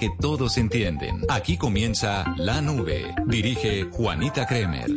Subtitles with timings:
[0.00, 1.26] que todos entienden.
[1.28, 3.14] Aquí comienza La Nube.
[3.26, 4.88] Dirige Juanita Kremer.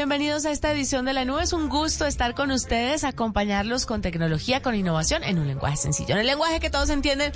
[0.00, 1.42] Bienvenidos a esta edición de la nube.
[1.42, 6.14] Es un gusto estar con ustedes, acompañarlos con tecnología, con innovación, en un lenguaje sencillo,
[6.14, 7.32] en el lenguaje que todos entienden.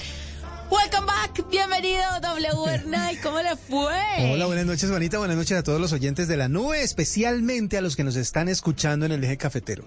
[0.74, 4.32] Welcome back, bienvenido W Night, ¿cómo le fue?
[4.32, 7.80] Hola, buenas noches, Juanita, buenas noches a todos los oyentes de la nube, especialmente a
[7.80, 9.84] los que nos están escuchando en el eje cafetero.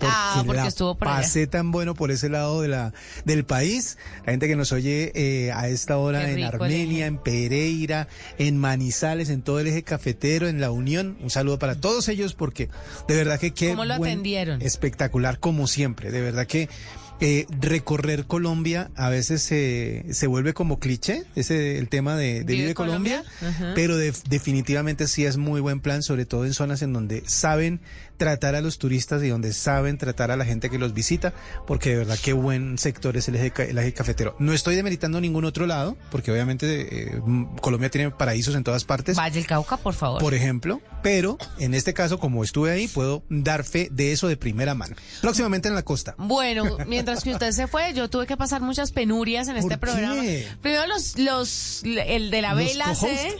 [0.00, 2.92] ah, porque estuvo por Pasé tan bueno por ese lado de la,
[3.24, 8.06] del país, la gente que nos oye eh, a esta hora en Armenia, en Pereira,
[8.38, 12.34] en Manizales, en todo el eje cafetero, en La Unión, un saludo para todos ellos
[12.34, 12.68] porque
[13.08, 14.62] de verdad que qué ¿Cómo lo atendieron?
[14.62, 16.68] Espectacular como siempre, de verdad que
[17.24, 22.74] eh, recorrer Colombia a veces se, se vuelve como cliché, ese el tema de, Vive,
[22.74, 23.22] Colombia,
[23.76, 27.80] pero definitivamente sí es muy buen plan, sobre todo en zonas en donde saben
[28.16, 31.32] tratar a los turistas y donde saben tratar a la gente que los visita,
[31.66, 33.52] porque de verdad qué buen sector es el eje,
[33.92, 34.36] cafetero.
[34.38, 37.22] No estoy demeritando ningún otro lado, porque obviamente eh,
[37.60, 39.16] Colombia tiene paraísos en todas partes.
[39.16, 40.20] Valle del Cauca, por favor.
[40.20, 44.36] Por ejemplo, pero en este caso, como estuve ahí, puedo dar fe de eso de
[44.36, 44.94] primera mano.
[45.20, 46.14] Próximamente en la costa.
[46.18, 50.22] Bueno, mientras que usted se fue, yo tuve que pasar muchas penurias en este programa.
[50.60, 52.94] Primero los, los, el de la vela,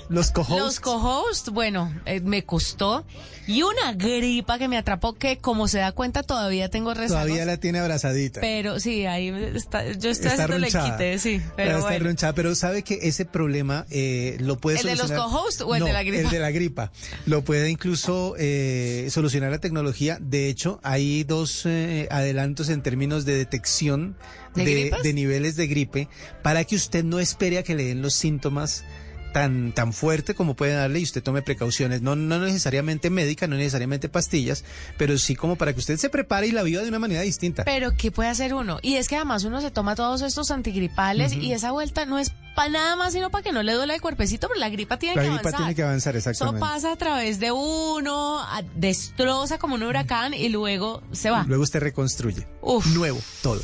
[0.09, 3.05] los co Los co-host, bueno, eh, me costó.
[3.47, 7.25] Y una gripa que me atrapó que, como se da cuenta, todavía tengo rezagos.
[7.25, 8.41] Todavía la tiene abrazadita.
[8.41, 11.41] Pero sí, ahí está, yo estoy está haciendo quite, sí.
[11.57, 15.05] Pero, está pero sabe que ese problema eh, lo puede solucionar.
[15.05, 16.23] ¿El de los co-hosts o el de la gripa?
[16.23, 16.93] El de la gripa.
[17.27, 20.19] Lo puede incluso eh, solucionar la tecnología.
[20.21, 24.17] De hecho, hay dos eh, adelantos en términos de detección
[24.55, 26.09] de, de niveles de gripe
[26.43, 28.85] para que usted no espere a que le den los síntomas
[29.33, 33.57] tan, tan fuerte como puede darle y usted tome precauciones, no, no necesariamente médica, no
[33.57, 34.65] necesariamente pastillas,
[34.99, 37.65] pero sí como para que usted se prepare y la viva de una manera distinta.
[37.65, 38.79] Pero ¿qué puede hacer uno?
[38.83, 42.33] Y es que además uno se toma todos estos antigripales y esa vuelta no es
[42.55, 45.15] para nada más sino para que no le duele el cuerpecito, pero la gripa tiene
[45.15, 45.45] que avanzar.
[45.45, 46.59] La gripa tiene que avanzar, exactamente.
[46.59, 48.41] Eso pasa a través de uno,
[48.77, 51.45] destroza como un huracán y luego se va.
[51.47, 52.47] Luego usted reconstruye.
[52.61, 52.87] Uf.
[52.95, 53.61] Nuevo, todo.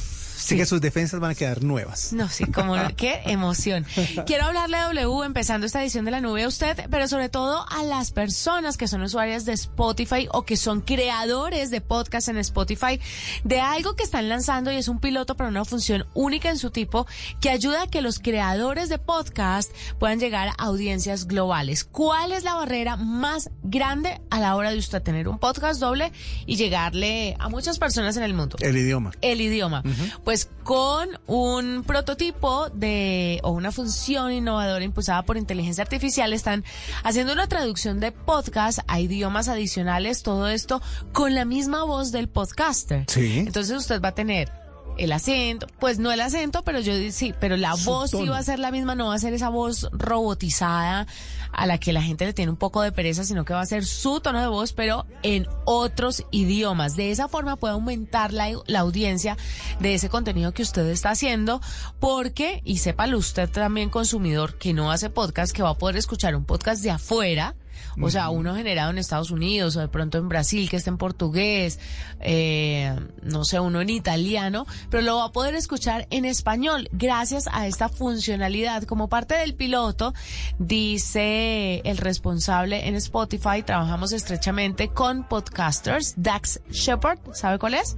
[0.48, 0.56] Sí.
[0.56, 2.12] que sus defensas van a quedar nuevas.
[2.12, 3.86] No, sí, como qué emoción.
[4.26, 7.66] Quiero hablarle a W empezando esta edición de la nube a usted, pero sobre todo
[7.68, 12.38] a las personas que son usuarias de Spotify o que son creadores de podcast en
[12.38, 13.00] Spotify
[13.44, 16.70] de algo que están lanzando y es un piloto para una función única en su
[16.70, 17.06] tipo
[17.40, 21.84] que ayuda a que los creadores de podcast puedan llegar a audiencias globales.
[21.84, 26.12] ¿Cuál es la barrera más grande a la hora de usted tener un podcast doble
[26.46, 28.56] y llegarle a muchas personas en el mundo?
[28.60, 29.12] El idioma.
[29.20, 29.82] El idioma
[30.24, 36.64] pues con un prototipo de o una función innovadora impulsada por inteligencia artificial están
[37.02, 40.82] haciendo una traducción de podcast a idiomas adicionales, todo esto
[41.12, 43.04] con la misma voz del podcaster.
[43.08, 43.38] Sí.
[43.38, 44.50] Entonces usted va a tener
[44.98, 48.42] el acento, pues no el acento, pero yo sí, pero la voz sí va a
[48.42, 51.06] ser la misma, no va a ser esa voz robotizada
[51.52, 53.66] a la que la gente le tiene un poco de pereza, sino que va a
[53.66, 56.96] ser su tono de voz, pero en otros idiomas.
[56.96, 59.36] De esa forma puede aumentar la, la audiencia
[59.80, 61.60] de ese contenido que usted está haciendo,
[62.00, 66.36] porque, y sépalo usted también consumidor que no hace podcast, que va a poder escuchar
[66.36, 67.54] un podcast de afuera,
[68.00, 70.98] o sea, uno generado en Estados Unidos o de pronto en Brasil que está en
[70.98, 71.78] portugués,
[72.20, 77.44] eh, no sé, uno en italiano, pero lo va a poder escuchar en español gracias
[77.52, 78.84] a esta funcionalidad.
[78.84, 80.14] Como parte del piloto,
[80.58, 86.14] dice el responsable en Spotify, trabajamos estrechamente con podcasters.
[86.16, 87.96] Dax Shepard, ¿sabe cuál es?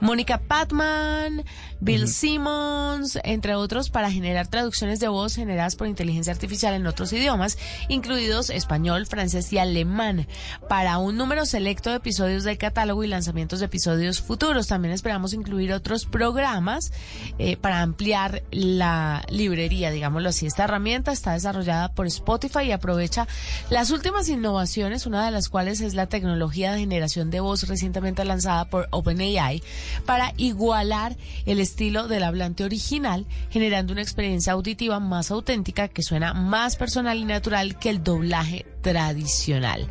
[0.00, 1.44] Mónica Patman,
[1.80, 7.12] Bill Simmons, entre otros, para generar traducciones de voz generadas por inteligencia artificial en otros
[7.12, 7.58] idiomas,
[7.88, 10.26] incluidos español, francés y alemán,
[10.68, 14.68] para un número selecto de episodios del catálogo y lanzamientos de episodios futuros.
[14.68, 16.92] También esperamos incluir otros programas
[17.38, 20.46] eh, para ampliar la librería, digámoslo así.
[20.46, 23.26] Esta herramienta está desarrollada por Spotify y aprovecha
[23.70, 28.24] las últimas innovaciones, una de las cuales es la tecnología de generación de voz recientemente
[28.24, 29.62] lanzada por OpenAI
[30.06, 36.34] para igualar el estilo del hablante original, generando una experiencia auditiva más auténtica que suena
[36.34, 39.86] más personal y natural que el doblaje tradicional.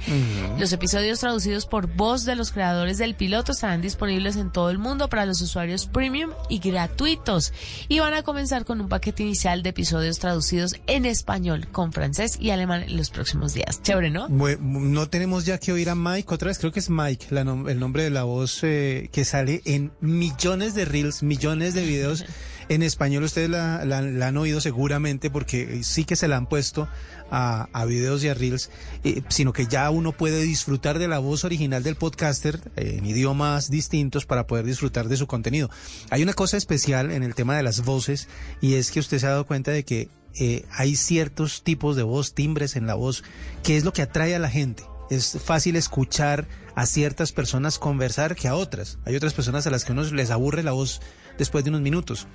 [0.57, 4.79] Los episodios traducidos por voz de los creadores del piloto estarán disponibles en todo el
[4.79, 7.53] mundo para los usuarios premium y gratuitos
[7.89, 12.37] y van a comenzar con un paquete inicial de episodios traducidos en español con francés
[12.39, 13.83] y alemán en los próximos días.
[13.83, 14.29] Chévere, ¿no?
[14.29, 18.03] no tenemos ya que oír a Mike otra vez, creo que es Mike, el nombre
[18.03, 22.25] de la voz eh, que sale en millones de reels, millones de videos.
[22.69, 26.89] En español ustedes la, han oído seguramente porque sí que se la han puesto
[27.31, 28.69] a, a videos y a reels,
[29.05, 33.05] eh, sino que ya uno puede disfrutar de la voz original del podcaster eh, en
[33.05, 35.69] idiomas distintos para poder disfrutar de su contenido.
[36.09, 38.27] Hay una cosa especial en el tema de las voces
[38.59, 40.09] y es que usted se ha dado cuenta de que
[40.39, 43.23] eh, hay ciertos tipos de voz, timbres en la voz,
[43.63, 44.83] que es lo que atrae a la gente.
[45.09, 48.99] Es fácil escuchar a ciertas personas conversar que a otras.
[49.05, 51.01] Hay otras personas a las que uno les aburre la voz
[51.37, 52.27] después de unos minutos.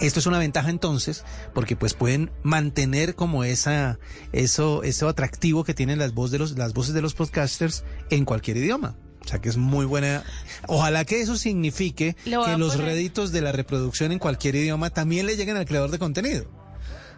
[0.00, 1.24] Esto es una ventaja entonces,
[1.54, 3.98] porque pues pueden mantener como esa,
[4.32, 8.24] eso, eso atractivo que tienen las, voces de los, las voces de los podcasters en
[8.24, 8.96] cualquier idioma.
[9.24, 10.22] O sea que es muy buena.
[10.66, 15.36] Ojalá que eso signifique que los réditos de la reproducción en cualquier idioma también le
[15.36, 16.46] lleguen al creador de contenido.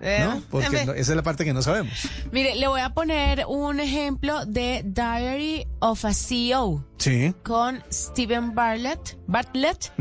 [0.00, 0.42] Eh, ¿No?
[0.50, 2.08] Porque esa es la parte que no sabemos.
[2.30, 6.84] Mire, le voy a poner un ejemplo de Diary of a CEO.
[6.98, 7.34] Sí.
[7.42, 9.16] Con Steven Bartlett.
[9.26, 9.92] Bartlett.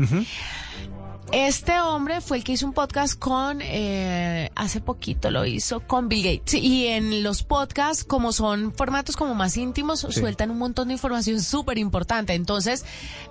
[1.32, 6.08] Este hombre fue el que hizo un podcast con, eh, hace poquito lo hizo con
[6.08, 6.54] Bill Gates.
[6.54, 11.42] Y en los podcasts, como son formatos como más íntimos, sueltan un montón de información
[11.42, 12.34] súper importante.
[12.34, 12.84] Entonces,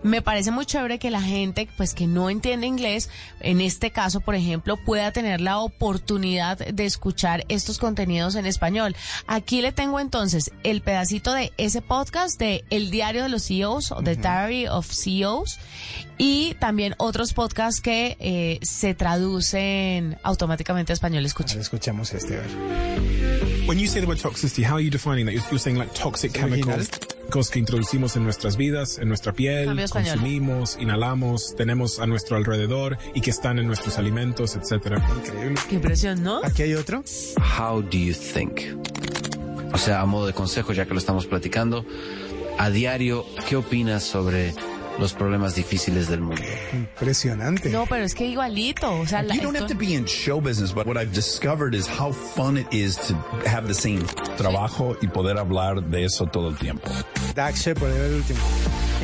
[0.04, 3.10] me parece muy chévere que la gente, pues que no entiende inglés,
[3.40, 8.94] en este caso, por ejemplo, pueda tener la oportunidad de escuchar estos contenidos en español.
[9.26, 13.94] Aquí le tengo entonces el pedacito de ese podcast de El Diario de los CEOs,
[13.94, 15.60] o The Diary of CEOs,
[16.18, 21.24] y también otros podcasts que eh, se traducen automáticamente a español.
[21.24, 21.62] Escuchen.
[21.62, 22.40] Escuchamos este.
[23.68, 25.34] When you say the word toxicity, how are you defining that?
[25.34, 26.90] You're, saying like toxic chemicals,
[27.30, 32.98] cosas que introducimos en nuestras vidas, en nuestra piel, consumimos, inhalamos, tenemos a nuestro alrededor
[33.14, 35.08] y que están en nuestros alimentos, etcétera.
[35.24, 35.62] Increíble.
[35.70, 36.44] Qué impresión, ¿no?
[36.44, 37.04] Aquí hay otro.
[37.38, 38.62] How do you think?
[39.74, 41.86] O sea, a modo de consejo, ya que lo estamos platicando,
[42.58, 44.56] a diario, ¿qué opinas sobre
[45.00, 46.42] los problemas difíciles del mundo.
[46.74, 47.70] Impresionante.
[47.70, 49.00] No, pero es que igualito.
[49.00, 51.88] O sea, you don't have to be in show business, but what I've discovered is
[51.88, 53.16] how fun it is to
[53.48, 54.04] have the same
[54.38, 56.90] trabajo y poder hablar de eso todo el tiempo.
[57.34, 58.40] Dax Shepard era el último.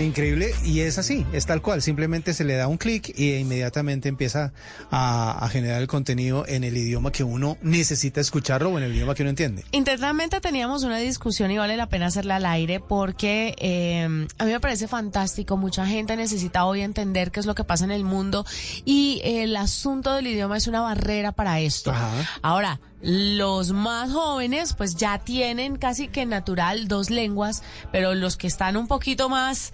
[0.03, 4.09] Increíble, y es así, es tal cual, simplemente se le da un clic y inmediatamente
[4.09, 4.51] empieza
[4.89, 9.13] a, generar el contenido en el idioma que uno necesita escucharlo o en el idioma
[9.13, 9.63] que uno entiende.
[9.71, 14.51] Internamente teníamos una discusión y vale la pena hacerla al aire porque eh, a mí
[14.51, 18.03] me parece fantástico, mucha gente necesita hoy entender qué es lo que pasa en el
[18.03, 18.45] mundo
[18.85, 21.93] y el asunto del idioma es una barrera para esto.
[22.41, 28.47] Ahora, los más jóvenes pues ya tienen casi que natural dos lenguas, pero los que
[28.47, 29.73] están un poquito más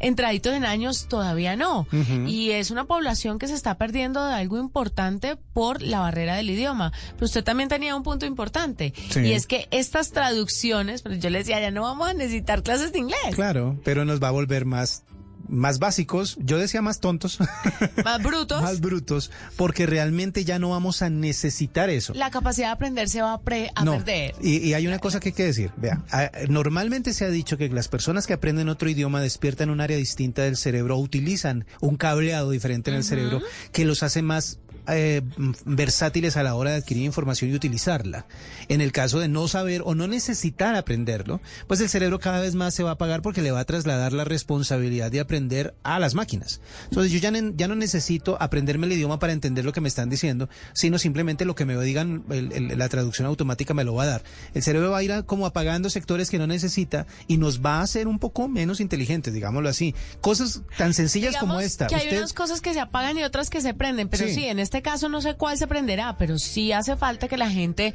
[0.00, 1.86] entraditos en años todavía no.
[2.26, 6.50] Y es una población que se está perdiendo de algo importante por la barrera del
[6.50, 6.92] idioma.
[7.14, 8.92] Pero usted también tenía un punto importante.
[9.16, 12.62] Y es que estas traducciones, pero pues, yo les decía, ya no vamos a necesitar
[12.62, 13.34] clases de inglés.
[13.34, 15.04] Claro, pero nos va a volver más
[15.48, 17.38] más básicos, yo decía más tontos.
[18.04, 18.62] Más brutos.
[18.62, 22.14] más brutos, porque realmente ya no vamos a necesitar eso.
[22.14, 24.34] La capacidad de aprender se va a, perder.
[24.40, 26.02] Y, y, hay una cosa que hay que decir, vea,
[26.48, 30.42] normalmente se ha dicho que las personas que aprenden otro idioma despiertan un área distinta
[30.42, 34.58] del cerebro, utilizan un cableado diferente en el cerebro que los hace más
[34.88, 35.22] eh,
[35.64, 38.26] versátiles a la hora de adquirir información y utilizarla.
[38.68, 42.54] En el caso de no saber o no necesitar aprenderlo, pues el cerebro cada vez
[42.54, 45.98] más se va a apagar porque le va a trasladar la responsabilidad de aprender a
[45.98, 46.60] las máquinas.
[46.84, 50.10] Entonces yo ya, ya no necesito aprenderme el idioma para entender lo que me están
[50.10, 54.22] diciendo, sino simplemente lo que me digan, la traducción automática me lo va a dar.
[54.54, 57.82] El cerebro va a ir como apagando sectores que no necesita y nos va a
[57.82, 59.94] hacer un poco menos inteligentes, digámoslo así.
[60.20, 61.86] Cosas tan sencillas como esta.
[61.86, 64.58] Que hay unas cosas que se apagan y otras que se prenden, pero sí en
[64.58, 67.94] este este caso no sé cuál se prenderá, pero sí hace falta que la gente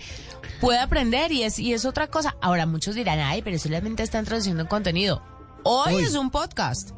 [0.60, 2.36] pueda aprender y es, y es otra cosa.
[2.42, 5.24] Ahora muchos dirán, ay, pero solamente están traduciendo contenido.
[5.64, 6.92] Hoy, es un podcast.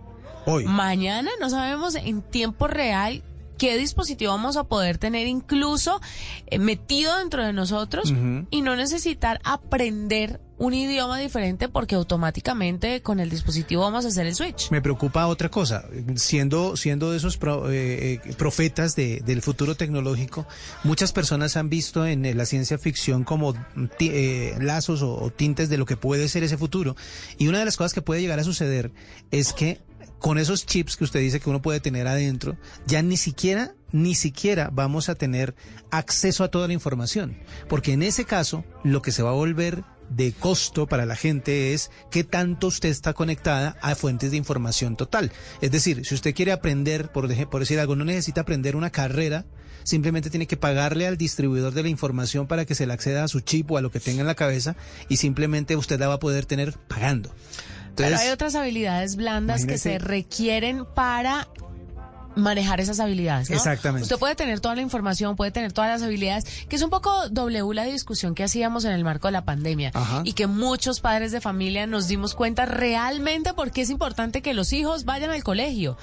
[0.48, 0.66] Hoy.
[0.66, 3.24] Mañana no sabemos en tiempo real
[3.58, 6.02] qué dispositivo vamos a poder tener incluso
[6.48, 8.14] eh, metido dentro de nosotros
[8.50, 14.26] y no necesitar aprender un idioma diferente porque automáticamente con el dispositivo vamos a hacer
[14.26, 14.72] el switch.
[14.72, 15.86] Me preocupa otra cosa,
[16.16, 20.48] siendo, siendo de esos eh, eh, profetas del futuro tecnológico,
[20.84, 23.54] muchas personas han visto en la ciencia ficción como
[24.60, 26.96] lazos o tintes de lo que puede ser ese futuro.
[27.38, 28.92] Y una de las cosas que puede llegar a suceder
[29.32, 29.82] es que
[30.20, 32.58] con esos chips que usted dice que uno puede tener adentro,
[32.88, 35.56] ya ni siquiera, ni siquiera vamos a tener
[35.92, 37.38] acceso a toda la información.
[37.68, 41.74] Porque en ese caso, lo que se va a volver de costo para la gente
[41.74, 45.32] es qué tanto usted está conectada a fuentes de información total.
[45.62, 49.46] Es decir, si usted quiere aprender, por, por decir algo, no necesita aprender una carrera,
[49.84, 53.28] simplemente tiene que pagarle al distribuidor de la información para que se le acceda a
[53.28, 54.76] su chip o a lo que tenga en la cabeza
[55.10, 57.34] y simplemente usted la va a poder tener pagando.
[57.96, 61.48] Pero hay otras habilidades blandas que se requieren para
[62.36, 63.50] manejar esas habilidades.
[63.50, 64.04] Exactamente.
[64.04, 67.30] Usted puede tener toda la información, puede tener todas las habilidades, que es un poco
[67.30, 69.92] W la discusión que hacíamos en el marco de la pandemia
[70.24, 74.74] y que muchos padres de familia nos dimos cuenta realmente porque es importante que los
[74.74, 75.98] hijos vayan al colegio.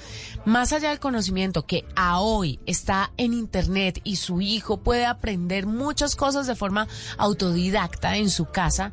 [0.45, 5.67] Más allá del conocimiento que a hoy está en internet y su hijo puede aprender
[5.67, 8.91] muchas cosas de forma autodidacta en su casa.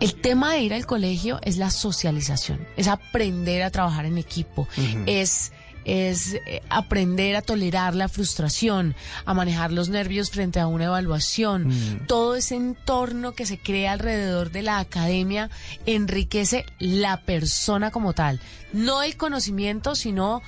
[0.00, 4.68] El tema de ir al colegio es la socialización, es aprender a trabajar en equipo,
[5.06, 5.52] es
[5.86, 11.68] es eh, aprender a tolerar la frustración, a manejar los nervios frente a una evaluación.
[11.68, 12.06] Mm.
[12.08, 15.48] Todo ese entorno que se crea alrededor de la academia
[15.86, 18.40] enriquece la persona como tal,
[18.72, 20.42] no el conocimiento, sino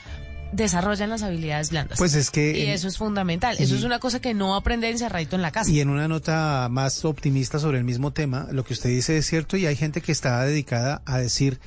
[0.52, 1.98] desarrollan las habilidades blandas.
[1.98, 2.58] Pues es que...
[2.58, 3.56] Y eso es fundamental.
[3.58, 5.70] Eso es una cosa que no aprende encerradito en la casa.
[5.70, 9.26] Y en una nota más optimista sobre el mismo tema, lo que usted dice es
[9.26, 11.60] cierto y hay gente que está dedicada a decir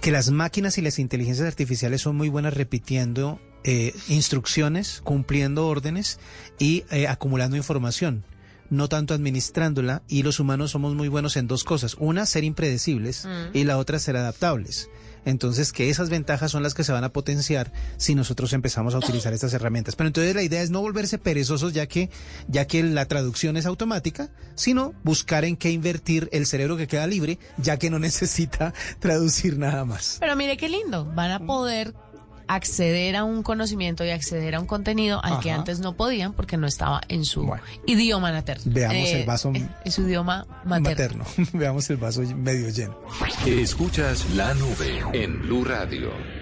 [0.00, 6.18] que las máquinas y las inteligencias artificiales son muy buenas repitiendo eh, instrucciones, cumpliendo órdenes
[6.58, 8.24] y eh, acumulando información
[8.72, 11.94] no tanto administrándola y los humanos somos muy buenos en dos cosas.
[11.98, 13.54] Una, ser impredecibles mm.
[13.54, 14.88] y la otra, ser adaptables.
[15.24, 18.98] Entonces, que esas ventajas son las que se van a potenciar si nosotros empezamos a
[18.98, 19.96] utilizar estas herramientas.
[19.96, 22.10] Pero entonces la idea es no volverse perezosos ya que,
[22.48, 27.06] ya que la traducción es automática, sino buscar en qué invertir el cerebro que queda
[27.06, 30.16] libre, ya que no necesita traducir nada más.
[30.20, 31.94] Pero mire qué lindo, van a poder
[32.48, 36.56] acceder a un conocimiento y acceder a un contenido al que antes no podían porque
[36.56, 37.50] no estaba en su
[37.86, 38.62] idioma materno.
[38.66, 41.24] Veamos el eh, vaso en su idioma materno.
[41.52, 42.96] Veamos el vaso medio lleno.
[43.46, 46.41] Escuchas la nube en Blue Radio.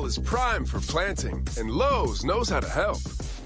[0.00, 3.00] Fall is prime for planting, and Lowe's knows how to help.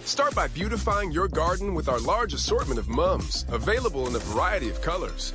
[0.05, 4.69] Start by beautifying your garden with our large assortment of mums, available in a variety
[4.69, 5.33] of colors.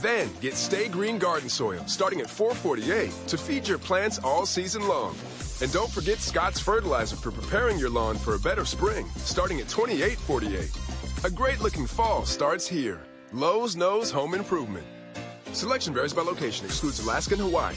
[0.00, 4.88] Then get Stay Green Garden Soil, starting at $4.48, to feed your plants all season
[4.88, 5.14] long.
[5.62, 9.68] And don't forget Scott's Fertilizer for preparing your lawn for a better spring, starting at
[9.68, 11.24] $28.48.
[11.24, 13.04] A great looking fall starts here.
[13.32, 14.86] Lowe's knows home improvement.
[15.52, 17.76] Selection varies by location, excludes Alaska and Hawaii.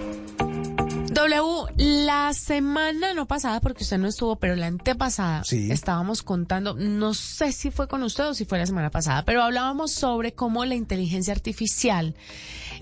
[1.11, 7.13] W, la semana no pasada, porque usted no estuvo, pero la antepasada, estábamos contando, no
[7.13, 10.63] sé si fue con usted o si fue la semana pasada, pero hablábamos sobre cómo
[10.63, 12.15] la inteligencia artificial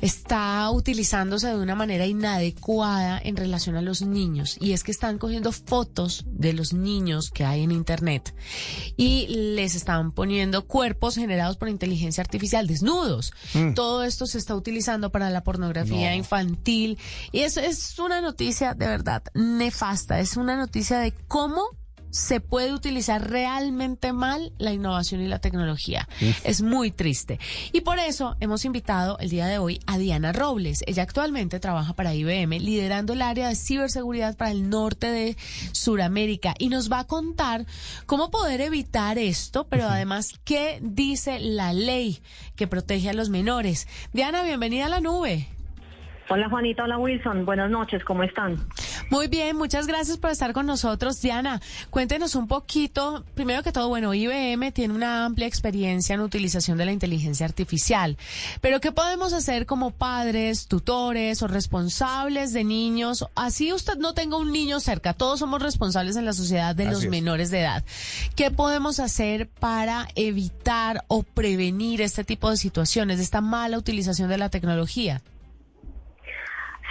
[0.01, 4.57] está utilizándose de una manera inadecuada en relación a los niños.
[4.59, 8.33] Y es que están cogiendo fotos de los niños que hay en Internet
[8.95, 13.33] y les están poniendo cuerpos generados por inteligencia artificial desnudos.
[13.55, 13.73] Mm.
[13.73, 16.97] Todo esto se está utilizando para la pornografía infantil
[17.31, 20.19] y eso es una noticia de verdad nefasta.
[20.19, 21.69] Es una noticia de cómo
[22.11, 26.07] se puede utilizar realmente mal la innovación y la tecnología.
[26.43, 27.39] Es muy triste.
[27.71, 30.83] Y por eso hemos invitado el día de hoy a Diana Robles.
[30.87, 35.37] Ella actualmente trabaja para IBM liderando el área de ciberseguridad para el norte de
[35.71, 37.65] Sudamérica y nos va a contar
[38.05, 42.21] cómo poder evitar esto, pero además qué dice la ley
[42.55, 43.87] que protege a los menores.
[44.13, 45.47] Diana, bienvenida a la nube.
[46.31, 48.55] Hola Juanita, hola Wilson, buenas noches, ¿cómo están?
[49.09, 51.19] Muy bien, muchas gracias por estar con nosotros.
[51.23, 51.59] Diana,
[51.89, 56.85] cuéntenos un poquito, primero que todo, bueno, IBM tiene una amplia experiencia en utilización de
[56.85, 58.15] la inteligencia artificial,
[58.61, 63.25] pero ¿qué podemos hacer como padres, tutores o responsables de niños?
[63.33, 67.07] Así usted no tenga un niño cerca, todos somos responsables en la sociedad de los
[67.07, 67.83] menores de edad.
[68.35, 74.37] ¿Qué podemos hacer para evitar o prevenir este tipo de situaciones, esta mala utilización de
[74.37, 75.23] la tecnología?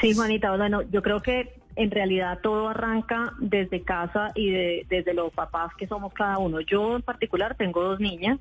[0.01, 4.51] Sí, Juanita, bueno, yo creo que en realidad todo arranca desde casa y
[4.85, 6.61] desde los papás que somos cada uno.
[6.61, 8.39] Yo en particular tengo dos niñas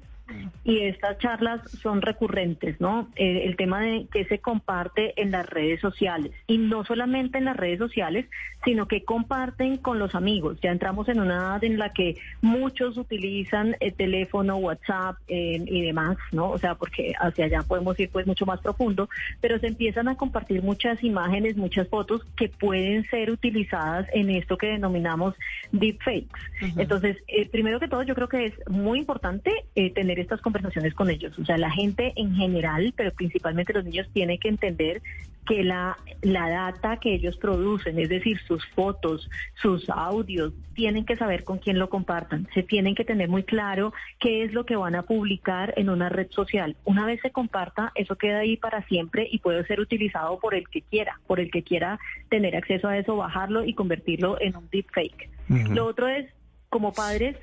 [0.63, 3.07] y estas charlas son recurrentes, ¿no?
[3.15, 7.45] Eh, el tema de que se comparte en las redes sociales y no solamente en
[7.45, 8.25] las redes sociales,
[8.65, 10.57] sino que comparten con los amigos.
[10.61, 15.81] Ya entramos en una edad en la que muchos utilizan el teléfono, WhatsApp eh, y
[15.83, 16.49] demás, ¿no?
[16.49, 20.15] O sea, porque hacia allá podemos ir pues mucho más profundo, pero se empiezan a
[20.15, 25.35] compartir muchas imágenes, muchas fotos que pueden ser utilizadas en esto que denominamos
[25.71, 26.27] deepfakes.
[26.75, 29.51] Entonces, eh, primero que todo, yo creo que es muy importante
[29.93, 31.37] tener estas conversaciones con ellos.
[31.39, 35.01] O sea, la gente en general, pero principalmente los niños, tienen que entender
[35.47, 41.15] que la, la data que ellos producen, es decir, sus fotos, sus audios, tienen que
[41.15, 42.47] saber con quién lo compartan.
[42.53, 46.09] Se tienen que tener muy claro qué es lo que van a publicar en una
[46.09, 46.75] red social.
[46.83, 50.67] Una vez se comparta, eso queda ahí para siempre y puede ser utilizado por el
[50.67, 51.97] que quiera, por el que quiera
[52.29, 55.29] tener acceso a eso, bajarlo y convertirlo en un deepfake.
[55.47, 56.27] Lo otro es,
[56.69, 57.37] como padres,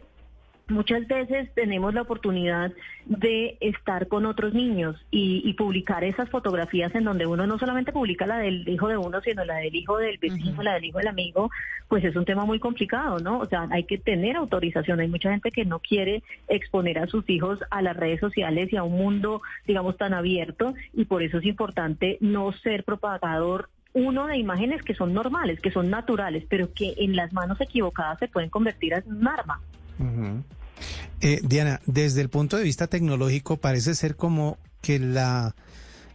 [0.68, 2.72] Muchas veces tenemos la oportunidad
[3.04, 8.26] de estar con otros niños y, publicar esas fotografías en donde uno no solamente publica
[8.26, 11.08] la del hijo de uno, sino la del hijo del vecino, la del hijo del
[11.08, 11.50] amigo,
[11.88, 13.38] pues es un tema muy complicado, ¿no?
[13.38, 15.00] O sea, hay que tener autorización.
[15.00, 18.76] Hay mucha gente que no quiere exponer a sus hijos a las redes sociales y
[18.76, 24.26] a un mundo, digamos, tan abierto y por eso es importante no ser propagador uno
[24.26, 28.28] de imágenes que son normales, que son naturales, pero que en las manos equivocadas se
[28.28, 29.60] pueden convertir en un arma.
[31.24, 35.56] Eh, Diana, desde el punto de vista tecnológico parece ser como que la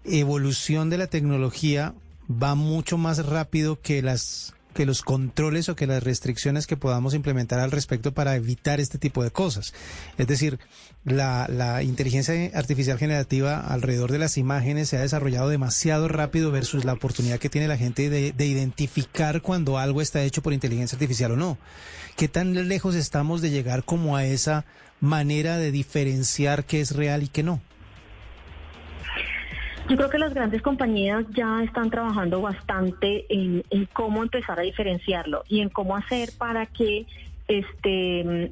[0.03, 1.95] evolución de la tecnología
[2.29, 7.15] va mucho más rápido que las que los controles o que las restricciones que podamos
[7.15, 9.73] implementar al respecto para evitar este tipo de cosas.
[10.19, 10.59] Es decir,
[11.03, 16.93] la, inteligencia artificial generativa alrededor de las imágenes se ha desarrollado demasiado rápido versus la
[16.93, 21.31] oportunidad que tiene la gente de, de identificar cuando algo está hecho por inteligencia artificial
[21.31, 21.57] o no.
[22.15, 24.65] ¿Qué tan lejos estamos de llegar como a esa
[25.01, 27.61] manera de diferenciar qué es real y qué no?
[29.89, 35.43] Yo creo que las grandes compañías ya están trabajando bastante en, cómo empezar a diferenciarlo
[35.49, 37.07] y en cómo hacer para que
[37.47, 38.51] este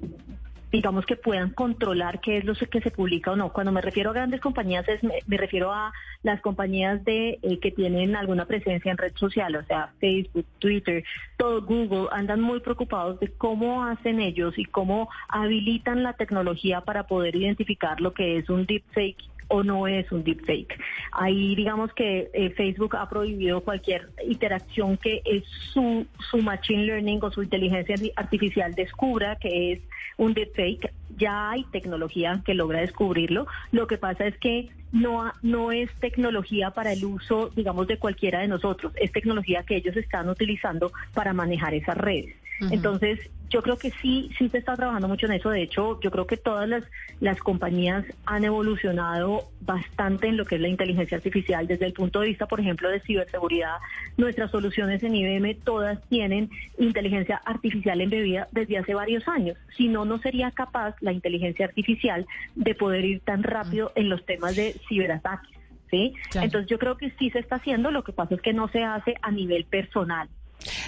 [0.72, 3.54] digamos que puedan controlar qué es lo que se publica o no.
[3.54, 7.72] Cuando me refiero a grandes compañías es, me, refiero a las compañías de eh, que
[7.72, 11.04] tienen alguna presencia en red social, o sea, Facebook, Twitter,
[11.38, 17.04] todo Google, andan muy preocupados de cómo hacen ellos y cómo habilitan la tecnología para
[17.08, 19.18] poder identificar lo que es un deepfake
[19.50, 20.78] o no es un deepfake.
[21.12, 27.20] Ahí digamos que eh, Facebook ha prohibido cualquier interacción que es su, su machine learning
[27.22, 29.80] o su inteligencia artificial descubra que es
[30.18, 30.92] un deepfake.
[31.18, 33.48] Ya hay tecnología que logra descubrirlo.
[33.72, 38.40] Lo que pasa es que no, no es tecnología para el uso, digamos, de cualquiera
[38.40, 38.94] de nosotros.
[38.96, 42.36] Es tecnología que ellos están utilizando para manejar esas redes.
[42.72, 45.50] Entonces, yo creo que sí, sí se está trabajando mucho en eso.
[45.50, 46.84] De hecho, yo creo que todas las,
[47.20, 51.68] las compañías han evolucionado bastante en lo que es la inteligencia artificial.
[51.68, 53.78] Desde el punto de vista, por ejemplo, de ciberseguridad,
[54.18, 59.58] nuestras soluciones en IBM todas tienen inteligencia artificial embebida desde hace varios años.
[59.78, 64.26] Si no, no sería capaz la inteligencia artificial de poder ir tan rápido en los
[64.26, 65.58] temas de ciberataques.
[65.90, 66.14] ¿sí?
[66.36, 67.92] Entonces, yo creo que sí se está haciendo.
[67.92, 70.28] Lo que pasa es que no se hace a nivel personal.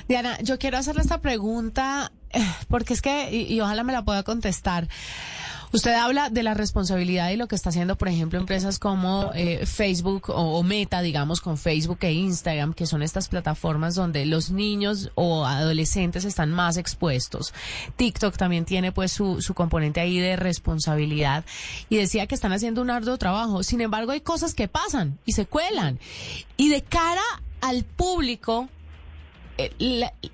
[0.07, 2.11] Diana, yo quiero hacerle esta pregunta
[2.67, 4.87] porque es que, y, ojalá me la pueda contestar.
[5.71, 9.67] Usted habla de la responsabilidad y lo que está haciendo, por ejemplo, empresas como eh,
[9.67, 15.11] Facebook o, Meta, digamos, con Facebook e Instagram, que son estas plataformas donde los niños
[15.13, 17.53] o adolescentes están más expuestos.
[17.97, 21.45] TikTok también tiene pues su, su componente ahí de responsabilidad
[21.87, 23.61] y decía que están haciendo un arduo trabajo.
[23.61, 25.99] Sin embargo, hay cosas que pasan y se cuelan.
[26.57, 27.21] Y de cara
[27.61, 28.69] al público,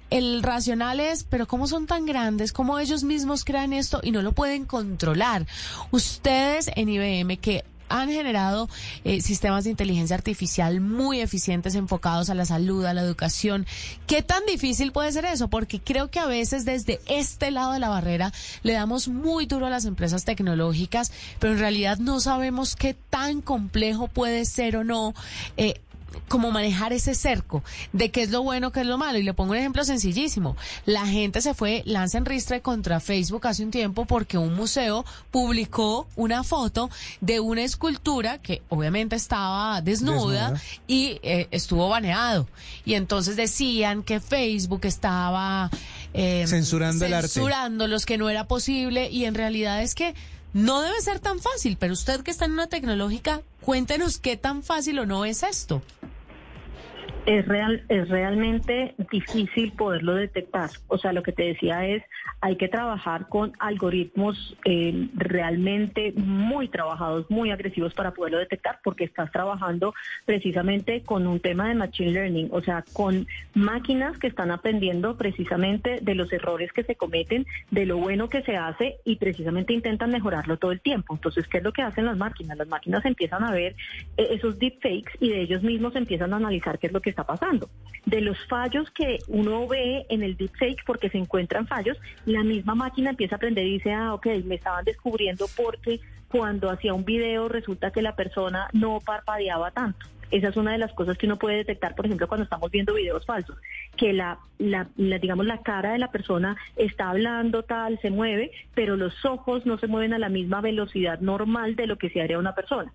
[0.10, 2.54] el, racional es, pero ¿cómo son tan grandes?
[2.54, 5.48] ¿Cómo ellos mismos crean esto y no lo pueden controlar?
[5.92, 8.68] Ustedes en IBM que han generado
[9.04, 13.66] eh, sistemas de inteligencia artificial muy eficientes enfocados a la salud, a la educación.
[14.08, 15.50] ¿Qué tan difícil puede ser eso?
[15.50, 18.32] Porque creo que a veces desde este lado de la barrera
[18.64, 23.42] le damos muy duro a las empresas tecnológicas, pero en realidad no sabemos qué tan
[23.42, 25.14] complejo puede ser o no
[25.58, 25.82] eh,
[26.28, 29.18] como manejar ese cerco de qué es lo bueno, qué es lo malo.
[29.18, 30.56] Y le pongo un ejemplo sencillísimo.
[30.86, 35.06] La gente se fue, lanza en ristre contra Facebook hace un tiempo porque un museo
[35.32, 36.90] publicó una foto
[37.22, 42.48] de una escultura que obviamente estaba desnuda, y eh, estuvo baneado.
[42.84, 45.70] Y entonces decían que Facebook estaba
[46.14, 47.28] eh, censurando el arte.
[47.30, 50.14] Censurando los que no era posible y en realidad es que
[50.56, 54.64] no debe ser tan fácil, pero usted que está en una tecnológica, cuéntenos qué tan
[54.64, 55.82] fácil o no es esto
[57.26, 60.70] es real es realmente difícil poderlo detectar.
[60.88, 62.04] O sea lo que te decía es
[62.42, 69.06] hay que trabajar con algoritmos eh, realmente muy trabajados muy agresivos para poderlo detectar porque
[69.06, 69.94] estás trabajando
[70.26, 76.00] precisamente con un tema de machine learning o sea con máquinas que están aprendiendo precisamente
[76.02, 80.12] de los errores que se cometen de lo bueno que se hace y precisamente intentan
[80.12, 81.16] mejorarlo todo el tiempo.
[81.16, 83.76] Entonces qué es lo que hacen las máquinas las máquinas empiezan a ver
[84.18, 87.24] eh, esos deepfakes y de ellos mismos empiezan a analizar qué es lo que está
[87.24, 87.70] pasando.
[88.06, 92.76] De los fallos que uno ve en el deepfake, porque se encuentran fallos, la misma
[92.76, 97.06] máquina empieza a aprender y dice, ah, ok, me estaban descubriendo porque cuando hacía un
[97.06, 100.06] video resulta que la persona no parpadeaba tanto.
[100.36, 102.94] Esa es una de las cosas que uno puede detectar, por ejemplo, cuando estamos viendo
[102.94, 103.56] videos falsos,
[103.96, 108.98] que la, la, digamos, la cara de la persona está hablando tal, se mueve, pero
[108.98, 112.38] los ojos no se mueven a la misma velocidad normal de lo que se haría
[112.38, 112.92] una persona.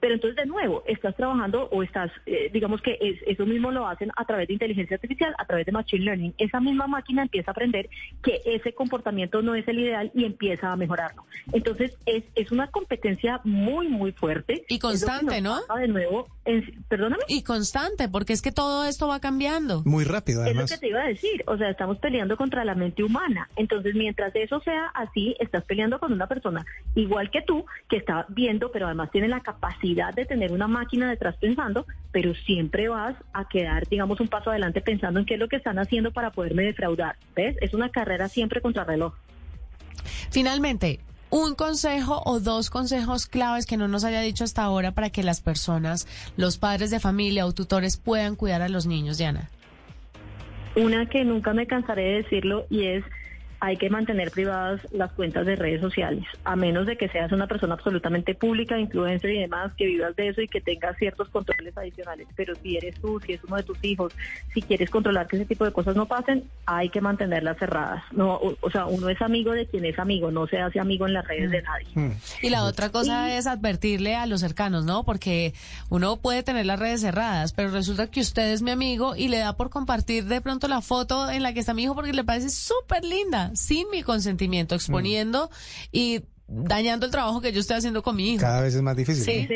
[0.00, 4.12] Pero entonces, de nuevo, estás trabajando o estás, eh, digamos que eso mismo lo hacen
[4.14, 6.34] a través de inteligencia artificial, a través de machine learning.
[6.36, 7.88] Esa misma máquina empieza a aprender
[8.22, 11.24] que ese comportamiento no es el ideal y empieza a mejorarlo.
[11.52, 14.66] Entonces, es, es una competencia muy, muy fuerte.
[14.68, 15.60] Y constante, ¿no?
[15.74, 16.28] De nuevo,
[16.88, 17.22] perdóname.
[17.28, 19.82] Y constante, porque es que todo esto va cambiando.
[19.84, 20.64] Muy rápido, además.
[20.64, 21.44] Es lo que te iba a decir.
[21.46, 23.48] O sea, estamos peleando contra la mente humana.
[23.56, 28.26] Entonces, mientras eso sea así, estás peleando con una persona igual que tú, que está
[28.28, 33.16] viendo, pero además tiene la capacidad de tener una máquina detrás pensando, pero siempre vas
[33.32, 36.30] a quedar, digamos, un paso adelante pensando en qué es lo que están haciendo para
[36.30, 37.16] poderme defraudar.
[37.34, 37.56] ¿Ves?
[37.60, 39.14] Es una carrera siempre contra reloj.
[40.30, 41.00] Finalmente,
[41.30, 45.22] un consejo o dos consejos claves que no nos haya dicho hasta ahora para que
[45.22, 49.50] las personas, los padres de familia o tutores puedan cuidar a los niños, Diana.
[50.76, 53.04] Una que nunca me cansaré de decirlo y es
[53.60, 57.46] hay que mantener privadas las cuentas de redes sociales, a menos de que seas una
[57.46, 61.76] persona absolutamente pública, influencer y demás, que vivas de eso y que tengas ciertos controles
[61.76, 62.28] adicionales.
[62.36, 64.12] Pero si eres tú, si es uno de tus hijos,
[64.52, 68.02] si quieres controlar que ese tipo de cosas no pasen, hay que mantenerlas cerradas.
[68.12, 71.14] No, o, sea, uno es amigo de quien es amigo, no se hace amigo en
[71.14, 71.88] las redes de nadie.
[71.94, 72.12] Mm.
[72.42, 75.04] Y la otra cosa es advertirle a los cercanos, ¿no?
[75.04, 75.54] Porque
[75.88, 79.38] uno puede tener las redes cerradas, pero resulta que usted es mi amigo y le
[79.38, 82.24] da por compartir de pronto la foto en la que está mi hijo porque le
[82.24, 85.50] parece súper linda sin mi consentimiento, exponiendo
[85.92, 88.40] y dañando el trabajo que yo estoy haciendo con mi hijo.
[88.40, 89.24] Cada vez es más difícil.
[89.24, 89.46] Sí,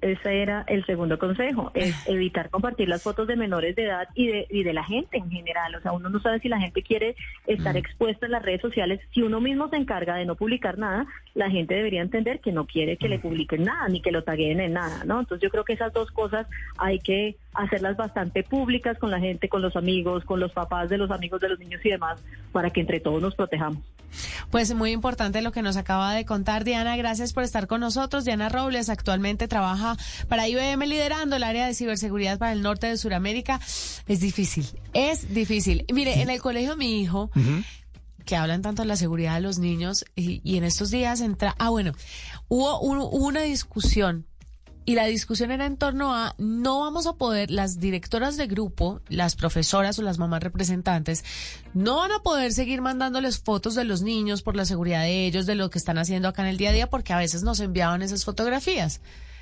[0.00, 4.28] ese era el segundo consejo, es evitar compartir las fotos de menores de edad y
[4.28, 5.74] de, y de la gente en general.
[5.74, 9.00] O sea, uno no sabe si la gente quiere estar expuesta en las redes sociales.
[9.12, 12.66] Si uno mismo se encarga de no publicar nada, la gente debería entender que no
[12.66, 15.20] quiere que le publiquen nada, ni que lo taguen en nada, ¿no?
[15.20, 16.46] Entonces yo creo que esas dos cosas
[16.78, 20.98] hay que hacerlas bastante públicas con la gente, con los amigos, con los papás de
[20.98, 22.20] los amigos de los niños y demás,
[22.52, 23.82] para que entre todos nos protejamos.
[24.50, 26.96] Pues muy importante lo que nos acaba de contar Diana.
[26.96, 28.24] Gracias por estar con nosotros.
[28.24, 29.96] Diana Robles actualmente trabaja
[30.28, 33.60] para IBM liderando el área de ciberseguridad para el norte de Sudamérica.
[34.06, 35.84] Es difícil, es difícil.
[35.92, 37.30] Mire, en el colegio mi hijo...
[38.26, 41.70] que hablan tanto de la seguridad de los niños y, en estos días entra, ah
[41.70, 41.92] bueno,
[42.48, 44.26] hubo una discusión
[44.84, 49.00] y la discusión era en torno a no vamos a poder, las directoras de grupo,
[49.08, 51.24] las profesoras o las mamás representantes,
[51.74, 55.46] no van a poder seguir mandándoles fotos de los niños por la seguridad de ellos,
[55.46, 57.60] de lo que están haciendo acá en el día a día, porque a veces nos
[57.60, 59.00] enviaban esas fotografías.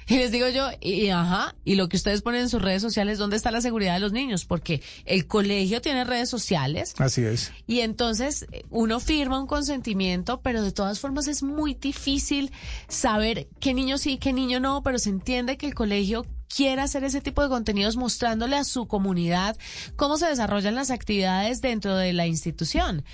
[0.08, 3.18] Y les digo yo, y, ajá, y lo que ustedes ponen en sus redes sociales,
[3.18, 4.46] ¿dónde está la seguridad de los niños?
[4.46, 6.94] Porque el colegio tiene redes sociales.
[6.96, 7.52] Así es.
[7.66, 12.50] Y entonces uno firma un consentimiento, pero de todas formas es muy difícil
[12.88, 17.04] saber qué niño sí, qué niño no, pero se entiende que el colegio quiera hacer
[17.04, 19.56] ese tipo de contenidos mostrándole a su comunidad
[19.96, 23.04] cómo se desarrollan las actividades dentro de la institución.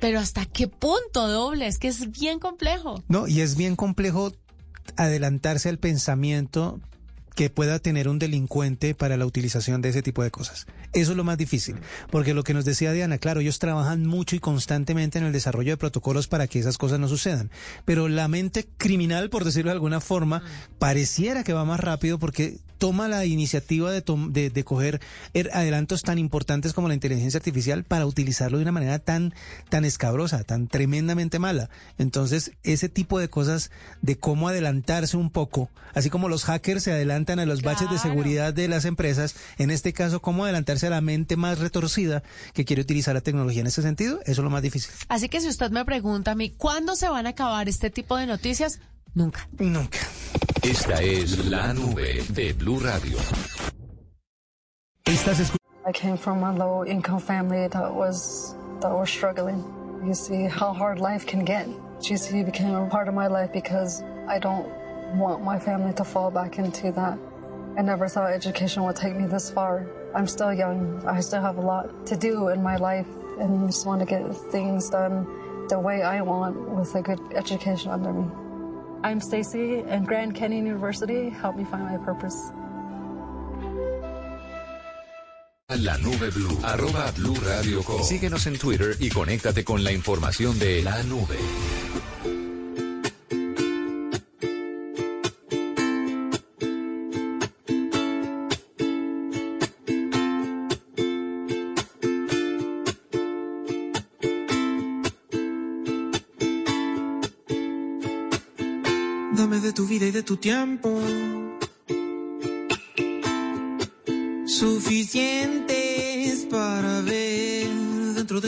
[0.00, 3.02] Pero hasta qué punto doble, es que es bien complejo.
[3.08, 4.32] No, y es bien complejo
[4.96, 6.80] adelantarse al pensamiento
[7.34, 10.66] que pueda tener un delincuente para la utilización de ese tipo de cosas.
[10.92, 11.76] Eso es lo más difícil,
[12.10, 15.72] porque lo que nos decía Diana, claro, ellos trabajan mucho y constantemente en el desarrollo
[15.72, 17.50] de protocolos para que esas cosas no sucedan,
[17.84, 20.42] pero la mente criminal, por decirlo de alguna forma,
[20.78, 25.00] pareciera que va más rápido porque toma la iniciativa de, de, de, coger
[25.32, 29.32] er, adelantos tan importantes como la inteligencia artificial para utilizarlo de una manera tan,
[29.70, 31.70] tan escabrosa, tan tremendamente mala.
[31.96, 33.70] Entonces, ese tipo de cosas
[34.02, 37.96] de cómo adelantarse un poco, así como los hackers se adelantan a los baches de
[37.96, 42.66] seguridad de las empresas, en este caso, cómo adelantarse a la mente más retorcida que
[42.66, 44.92] quiere utilizar la tecnología en ese sentido, eso es lo más difícil.
[45.08, 48.18] Así que si usted me pregunta a mí, ¿cuándo se van a acabar este tipo
[48.18, 48.78] de noticias?
[49.16, 49.42] Nunca.
[49.60, 49.98] Nunca.
[50.62, 53.16] Esta es la nube de Blue Radio.
[55.86, 59.62] I came from a low income family that was that was struggling.
[60.04, 61.68] You see how hard life can get.
[62.00, 64.66] GC became a part of my life because I don't
[65.16, 67.16] want my family to fall back into that.
[67.78, 69.86] I never thought education would take me this far.
[70.12, 71.00] I'm still young.
[71.06, 73.06] I still have a lot to do in my life
[73.38, 75.26] and just want to get things done
[75.68, 78.26] the way I want with a good education under me.
[79.04, 82.34] I'm Stacy, and Grand Canyon University helped me find my purpose.
[85.68, 88.02] La nube blue, arroba blue radio com.
[88.02, 91.36] Síguenos en Twitter y conéctate con la información de la nube.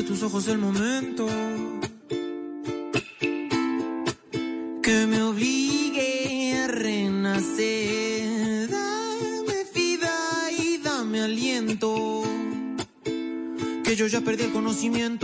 [0.07, 1.27] Tus ojos el momento.
[4.83, 8.21] Que me obligue a renacer.
[8.71, 10.12] Dame vida
[10.57, 12.23] y dame aliento.
[13.85, 15.15] Que yo ya perdí el conocimiento.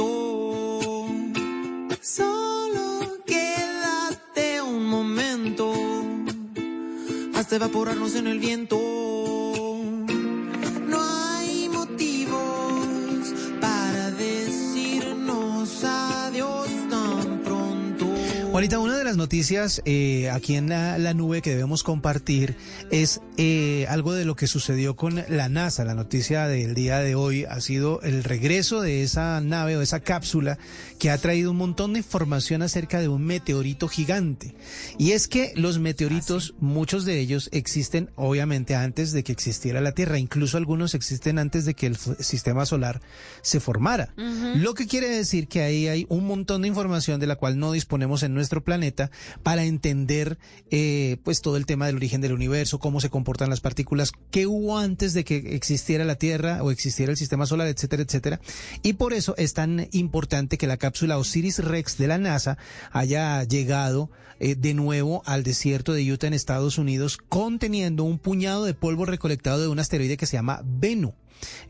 [18.53, 22.55] Juanita, una de las noticias eh, aquí en la, la, nube que debemos compartir
[22.91, 25.87] es eh, algo de lo que sucedió con la NASA.
[25.87, 30.01] La noticia del día de hoy ha sido el regreso de esa nave o esa
[30.01, 30.59] cápsula
[30.99, 34.55] que ha traído un montón de información acerca de un meteorito gigante.
[34.99, 39.93] Y es que los meteoritos, muchos de ellos existen obviamente antes de que existiera la
[39.93, 43.01] Tierra, incluso algunos existen antes de que el sistema solar
[43.41, 44.13] se formara.
[44.19, 44.55] Uh -huh.
[44.57, 47.73] Lo que quiere decir que ahí hay un montón de información de la cual no
[47.73, 49.11] disponemos en nuestro planeta
[49.43, 50.39] para entender
[50.71, 54.47] eh, pues todo el tema del origen del universo, cómo se comportan las partículas, qué
[54.47, 58.41] hubo antes de que existiera la Tierra o existiera el sistema solar, etcétera, etcétera.
[58.83, 62.59] Y por eso es tan importante que la cápsula Osiris Rex de la NASA
[62.91, 68.65] haya llegado eh, de nuevo al desierto de Utah en Estados Unidos conteniendo un puñado
[68.65, 71.15] de polvo recolectado de un asteroide que se llama Bennu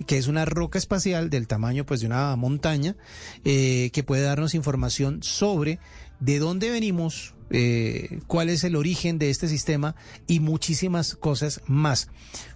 [0.06, 2.96] que es una roca espacial del tamaño pues de una montaña
[3.44, 5.78] eh, que puede darnos información sobre
[6.22, 9.96] de dónde venimos, eh, cuál es el origen de este sistema
[10.28, 12.08] y muchísimas cosas más.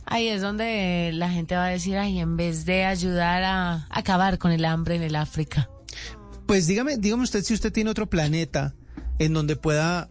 [0.05, 4.39] Ahí es donde la gente va a decir, ay, en vez de ayudar a acabar
[4.39, 5.69] con el hambre en el África.
[6.47, 8.77] Pues dígame, dígame usted si usted tiene otro planeta
[9.19, 10.11] en donde pueda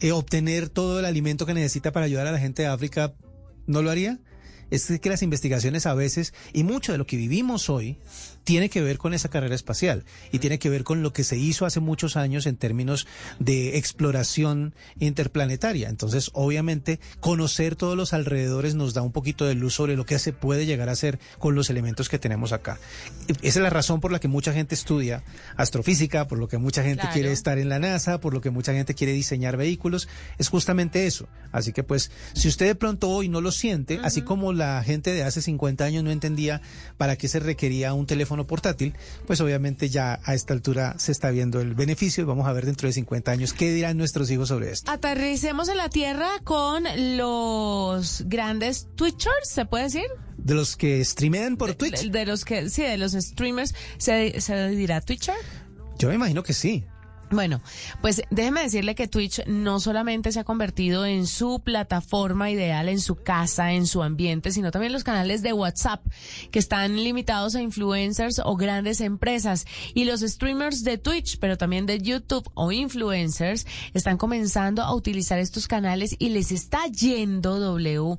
[0.00, 3.12] eh, obtener todo el alimento que necesita para ayudar a la gente de África,
[3.66, 4.18] ¿no lo haría?
[4.70, 7.98] Es que las investigaciones a veces, y mucho de lo que vivimos hoy,
[8.50, 11.36] tiene que ver con esa carrera espacial y tiene que ver con lo que se
[11.36, 13.06] hizo hace muchos años en términos
[13.38, 15.88] de exploración interplanetaria.
[15.88, 20.18] Entonces, obviamente, conocer todos los alrededores nos da un poquito de luz sobre lo que
[20.18, 22.80] se puede llegar a hacer con los elementos que tenemos acá.
[23.28, 25.22] Esa es la razón por la que mucha gente estudia
[25.56, 27.14] astrofísica, por lo que mucha gente claro.
[27.14, 30.08] quiere estar en la NASA, por lo que mucha gente quiere diseñar vehículos.
[30.38, 31.28] Es justamente eso.
[31.52, 34.06] Así que, pues, si usted de pronto hoy no lo siente, uh -huh.
[34.06, 36.60] así como la gente de hace 50 años no entendía
[36.96, 38.94] para qué se requería un teléfono portátil,
[39.26, 42.66] pues obviamente ya a esta altura se está viendo el beneficio y vamos a ver
[42.66, 44.90] dentro de 50 años qué dirán nuestros hijos sobre esto.
[44.90, 46.84] Aterricemos en la Tierra con
[47.16, 50.06] los grandes Twitchers, ¿se puede decir?
[50.36, 52.02] De los que streamean por de, Twitch.
[52.02, 55.34] De, de, los que, sí, de los streamers, ¿se, se dirá Twitcher?
[55.98, 56.84] Yo me imagino que sí.
[57.32, 57.60] Bueno,
[58.02, 63.00] pues déjeme decirle que Twitch no solamente se ha convertido en su plataforma ideal, en
[63.00, 66.04] su casa, en su ambiente, sino también los canales de WhatsApp,
[66.50, 69.66] que están limitados a influencers o grandes empresas.
[69.94, 73.64] Y los streamers de Twitch, pero también de YouTube o influencers,
[73.94, 78.18] están comenzando a utilizar estos canales y les está yendo W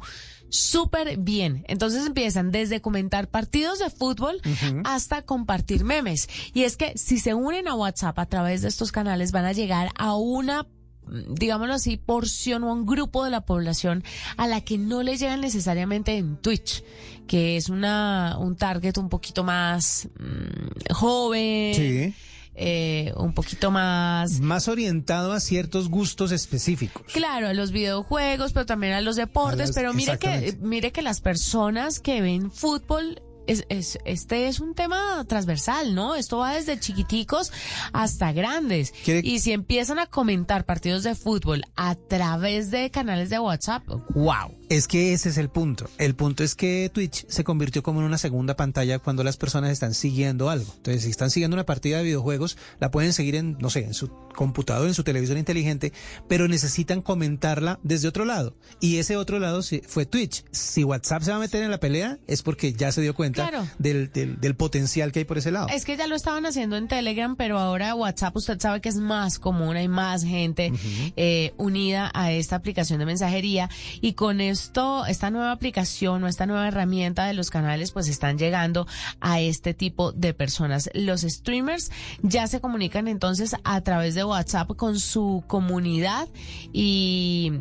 [0.52, 1.64] súper bien.
[1.68, 4.42] Entonces empiezan desde comentar partidos de fútbol
[4.84, 6.30] hasta compartir memes.
[6.54, 9.54] Y es que si se unen a WhatsApp a través de estos canales van a
[9.54, 10.68] llegar a una
[11.08, 14.04] digámoslo así, porción o un grupo de la población
[14.38, 16.84] a la que no le llegan necesariamente en Twitch,
[17.28, 21.76] que es una un target un poquito más mm, joven.
[21.76, 22.14] Sí
[22.56, 24.40] eh, un poquito más...
[24.40, 27.04] Más orientado a ciertos gustos específicos.
[27.14, 31.22] Claro, a los videojuegos, pero también a los deportes, pero mire que, mire que las
[31.22, 36.16] personas que ven fútbol es, es, este es un tema transversal, ¿no?
[36.16, 37.52] Esto va desde chiquiticos
[37.94, 38.94] hasta grandes.
[39.06, 43.84] Y si empiezan a comentar partidos de fútbol a través de canales de WhatsApp,
[44.16, 44.56] wow.
[44.70, 45.90] Es que ese es el punto.
[45.98, 49.72] El punto es que Twitch se convirtió como en una segunda pantalla cuando las personas
[49.72, 50.72] están siguiendo algo.
[50.78, 53.94] Entonces, si están siguiendo una partida de videojuegos, la pueden seguir en, no sé, en
[53.94, 55.92] su computador, en su televisor inteligente,
[56.30, 58.56] pero necesitan comentarla desde otro lado.
[58.80, 60.46] Y ese otro lado fue Twitch.
[60.52, 63.41] Si WhatsApp se va a meter en la pelea, es porque ya se dio cuenta
[63.78, 65.68] del, del, potencial que hay por ese lado.
[65.70, 68.98] Es que ya lo estaban haciendo en Telegram, pero ahora WhatsApp usted sabe que es
[68.98, 70.72] más común, hay más gente
[71.16, 73.70] eh, unida a esta aplicación de mensajería
[74.02, 78.38] y con esto, esta nueva aplicación o esta nueva herramienta de los canales, pues están
[78.38, 78.88] llegando
[79.20, 80.90] a este tipo de personas.
[80.94, 86.28] Los streamers ya se comunican entonces a través de WhatsApp con su comunidad
[86.74, 87.54] y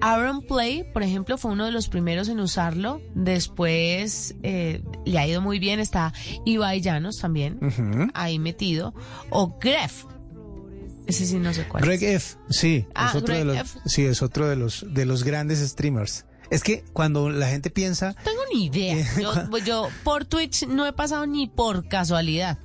[0.00, 3.00] Aaron Play, por ejemplo, fue uno de los primeros en usarlo.
[3.14, 5.80] Después eh, le ha ido muy bien.
[5.80, 6.12] Está
[6.44, 7.58] Ibai Llanos también
[8.14, 8.94] ahí metido.
[9.30, 10.04] O Gref,
[11.06, 11.84] ese sí no sé cuál.
[11.84, 15.24] Greg F, sí, ah, es otro de los, sí, es otro de los de los
[15.24, 16.26] grandes streamers.
[16.50, 18.14] Es que cuando la gente piensa...
[18.24, 19.06] Tengo ni idea.
[19.20, 22.58] Yo, yo por Twitch no he pasado ni por casualidad.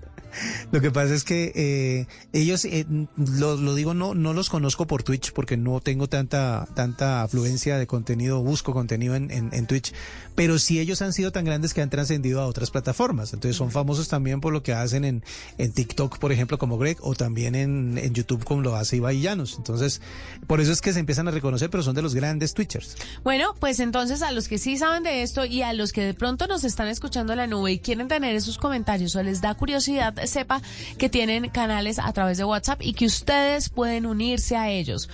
[0.71, 2.85] Lo que pasa es que eh, ellos, eh,
[3.17, 7.87] lo, digo, no, no los conozco por Twitch porque no tengo tanta, tanta afluencia de
[7.87, 9.93] contenido, busco contenido en, en, Twitch,
[10.35, 13.33] pero sí ellos han sido tan grandes que han trascendido a otras plataformas.
[13.33, 15.23] Entonces son famosos también por lo que hacen en,
[15.57, 19.21] en TikTok, por ejemplo, como Greg, o también en, en YouTube como lo hace Ibai
[19.21, 19.55] Llanos.
[19.57, 20.01] Entonces,
[20.47, 22.95] por eso es que se empiezan a reconocer, pero son de los grandes Twitchers.
[23.23, 26.13] Bueno, pues entonces a los que sí saben de esto y a los que de
[26.13, 30.17] pronto nos están escuchando la nube y quieren tener esos comentarios o les da curiosidad,
[30.27, 30.61] sepa
[30.97, 35.09] que tienen canales a través de WhatsApp y que ustedes pueden unirse a ellos.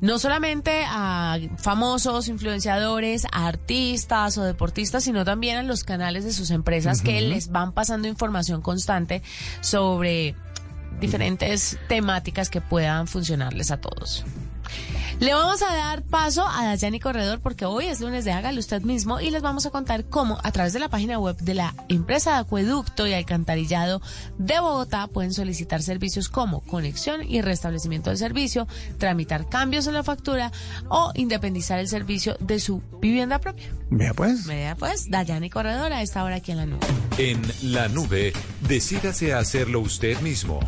[0.00, 6.50] No solamente a famosos, influenciadores, artistas o deportistas, sino también a los canales de sus
[6.50, 9.22] empresas que les van pasando información constante
[9.60, 10.34] sobre
[11.00, 14.24] diferentes temáticas que puedan funcionarles a todos.
[15.24, 18.82] Le vamos a dar paso a Dayani Corredor porque hoy es lunes de Hágalo usted
[18.82, 21.74] mismo y les vamos a contar cómo a través de la página web de la
[21.88, 24.02] empresa de acueducto y alcantarillado
[24.36, 30.02] de Bogotá pueden solicitar servicios como conexión y restablecimiento del servicio, tramitar cambios en la
[30.02, 30.52] factura
[30.90, 33.72] o independizar el servicio de su vivienda propia.
[33.88, 34.46] Vea pues.
[34.46, 36.86] Vea pues, Dayani Corredor a esta hora aquí en la nube.
[37.16, 38.34] En la nube,
[38.68, 40.60] decídase a hacerlo usted mismo.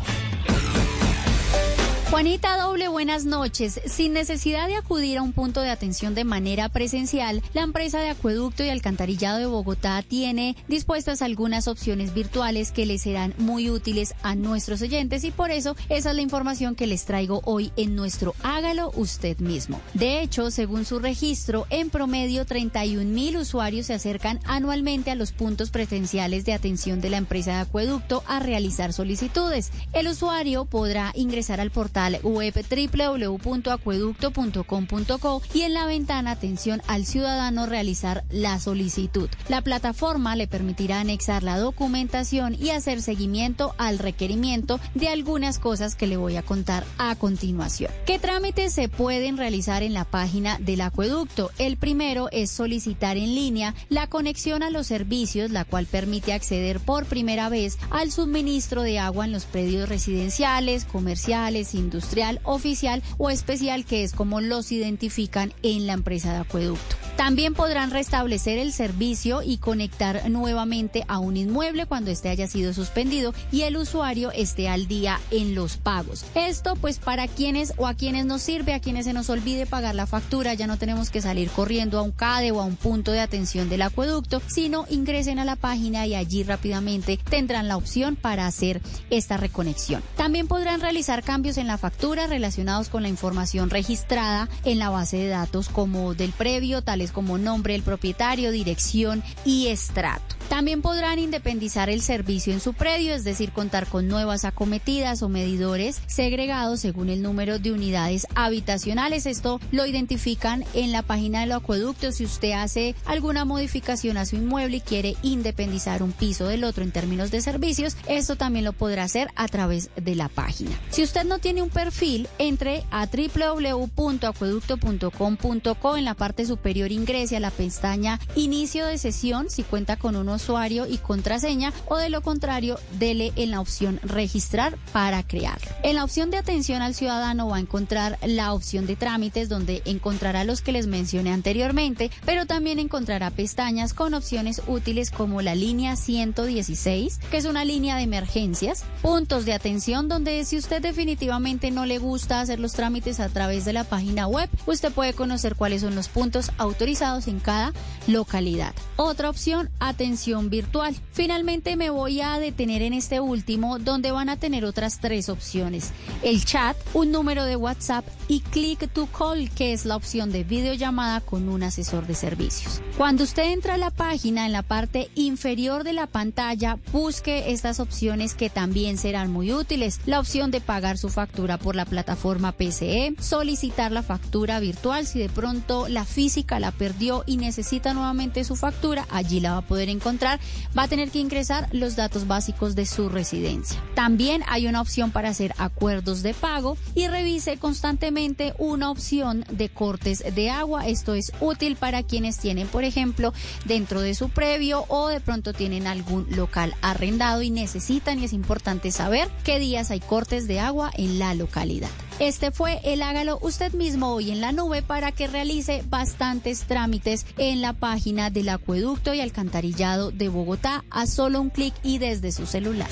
[2.09, 3.81] Juanita Doble, buenas noches.
[3.85, 8.07] Sin necesidad de acudir a un punto de atención de manera presencial, la empresa de
[8.07, 14.15] acueducto y alcantarillado de Bogotá tiene dispuestas algunas opciones virtuales que les serán muy útiles
[14.23, 17.97] a nuestros oyentes y por eso esa es la información que les traigo hoy en
[17.97, 19.81] nuestro Hágalo usted mismo.
[19.93, 25.33] De hecho, según su registro, en promedio 31 mil usuarios se acercan anualmente a los
[25.33, 29.71] puntos presenciales de atención de la empresa de acueducto a realizar solicitudes.
[29.91, 37.65] El usuario podrá ingresar al portal web www.acueducto.com.co y en la ventana Atención al Ciudadano
[37.65, 39.29] realizar la solicitud.
[39.49, 45.95] La plataforma le permitirá anexar la documentación y hacer seguimiento al requerimiento de algunas cosas
[45.95, 47.91] que le voy a contar a continuación.
[48.05, 51.49] ¿Qué trámites se pueden realizar en la página del acueducto?
[51.57, 56.79] El primero es solicitar en línea la conexión a los servicios, la cual permite acceder
[56.79, 63.29] por primera vez al suministro de agua en los predios residenciales, comerciales, industrial, oficial o
[63.29, 67.06] especial, que es como los identifican en la empresa de acueducto.
[67.17, 72.73] También podrán restablecer el servicio y conectar nuevamente a un inmueble cuando este haya sido
[72.73, 76.25] suspendido y el usuario esté al día en los pagos.
[76.35, 79.95] Esto pues para quienes o a quienes nos sirve, a quienes se nos olvide pagar
[79.95, 83.11] la factura, ya no tenemos que salir corriendo a un CADE o a un punto
[83.11, 88.15] de atención del acueducto, sino ingresen a la página y allí rápidamente tendrán la opción
[88.15, 90.03] para hacer esta reconexión.
[90.15, 95.17] También podrán realizar cambios en la factura relacionados con la información registrada en la base
[95.17, 100.37] de datos como del previo, tales como nombre del propietario, dirección y estrato.
[100.49, 105.27] También podrán independizar el servicio en su predio, es decir, contar con nuevas acometidas o
[105.27, 109.25] medidores segregados según el número de unidades habitacionales.
[109.25, 112.13] Esto lo identifican en la página del acueducto.
[112.13, 116.83] Si usted hace alguna modificación a su inmueble y quiere independizar un piso del otro
[116.83, 120.79] en términos de servicios, esto también lo podrá hacer a través de la página.
[120.91, 127.39] Si usted no tiene un perfil, entre a www.acueducto.com.co en la parte superior ingrese a
[127.39, 132.21] la pestaña Inicio de sesión si cuenta con unos usuario y contraseña o de lo
[132.21, 135.59] contrario, dele en la opción registrar para crear.
[135.83, 139.81] En la opción de atención al ciudadano va a encontrar la opción de trámites donde
[139.85, 145.55] encontrará los que les mencioné anteriormente, pero también encontrará pestañas con opciones útiles como la
[145.55, 151.71] línea 116, que es una línea de emergencias, puntos de atención donde si usted definitivamente
[151.71, 155.55] no le gusta hacer los trámites a través de la página web, usted puede conocer
[155.55, 157.73] cuáles son los puntos autorizados en cada
[158.07, 158.73] localidad.
[158.95, 160.95] Otra opción, atención virtual.
[161.11, 165.91] Finalmente me voy a detener en este último donde van a tener otras tres opciones.
[166.23, 170.43] El chat, un número de WhatsApp y click to call, que es la opción de
[170.43, 172.81] videollamada con un asesor de servicios.
[172.97, 177.79] Cuando usted entra a la página, en la parte inferior de la pantalla, busque estas
[177.79, 179.99] opciones que también serán muy útiles.
[180.05, 185.19] La opción de pagar su factura por la plataforma PCE, solicitar la factura virtual si
[185.19, 189.67] de pronto la física la perdió y necesita nuevamente su factura, allí la va a
[189.67, 190.39] poder encontrar
[190.77, 193.81] va a tener que ingresar los datos básicos de su residencia.
[193.95, 198.16] También hay una opción para hacer acuerdos de pago y revise constantemente
[198.57, 200.87] una opción de cortes de agua.
[200.87, 203.31] Esto es útil para quienes tienen, por ejemplo,
[203.65, 208.33] dentro de su previo o de pronto tienen algún local arrendado y necesitan y es
[208.33, 211.89] importante saber qué días hay cortes de agua en la localidad.
[212.17, 217.23] Este fue el hágalo usted mismo hoy en la nube para que realice bastantes trámites
[217.37, 222.31] en la página del acueducto y alcantarillado de Bogotá a solo un clic y desde
[222.31, 222.89] su celular.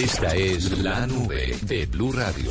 [0.00, 2.50] Esta es la nube de Blue Radio.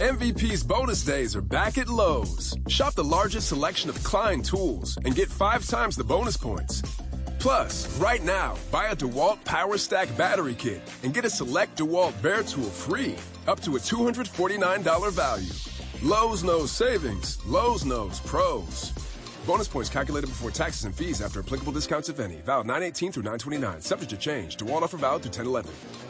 [0.00, 2.56] MVP's bonus days are back at Lowe's.
[2.68, 6.82] Shop the largest selection of Klein tools and get five times the bonus points.
[7.38, 12.20] Plus, right now, buy a DeWalt Power Stack battery kit and get a select DeWalt
[12.22, 15.52] Bear tool free, up to a $249 value.
[16.02, 17.44] Lowe's knows savings.
[17.44, 18.92] Lowe's knows pros.
[19.46, 22.36] Bonus points calculated before taxes and fees after applicable discounts, if any.
[22.36, 23.82] Valid 918 through 929.
[23.82, 24.56] Subject to change.
[24.56, 26.09] DeWalt offer valid through 1011.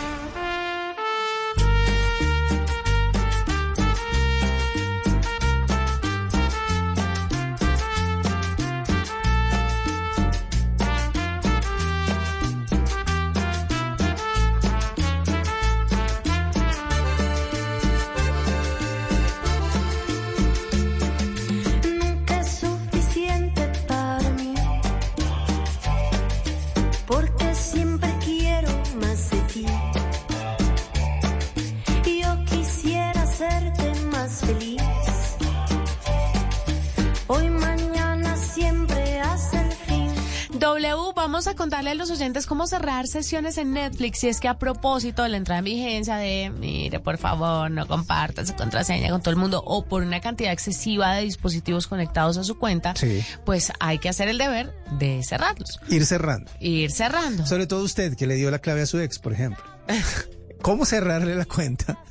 [42.51, 44.19] Cómo cerrar sesiones en Netflix.
[44.19, 47.87] Si es que a propósito de la entrada en vigencia de, mire, por favor, no
[47.87, 52.37] comparta su contraseña con todo el mundo o por una cantidad excesiva de dispositivos conectados
[52.37, 53.23] a su cuenta, Sí.
[53.45, 55.79] pues hay que hacer el deber de cerrarlos.
[55.87, 56.51] Ir cerrando.
[56.59, 57.45] Ir cerrando.
[57.45, 59.63] Sobre todo usted que le dio la clave a su ex, por ejemplo.
[60.61, 62.03] ¿Cómo cerrarle la cuenta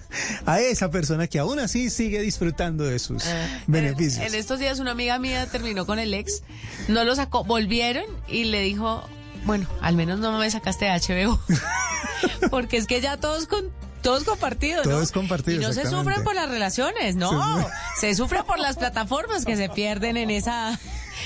[0.46, 3.24] a esa persona que aún así sigue disfrutando de sus
[3.66, 4.26] beneficios?
[4.26, 6.42] En estos días una amiga mía terminó con el ex,
[6.88, 9.04] no lo sacó, volvieron y le dijo,
[9.44, 11.40] bueno, al menos no me sacaste de HBO.
[12.50, 13.70] Porque es que ya todos con
[14.02, 14.92] todos compartidos, ¿no?
[14.92, 17.66] Todos compartidos, Y no se sufren por las relaciones, no.
[18.00, 20.78] Se sufre por las plataformas que se pierden en esa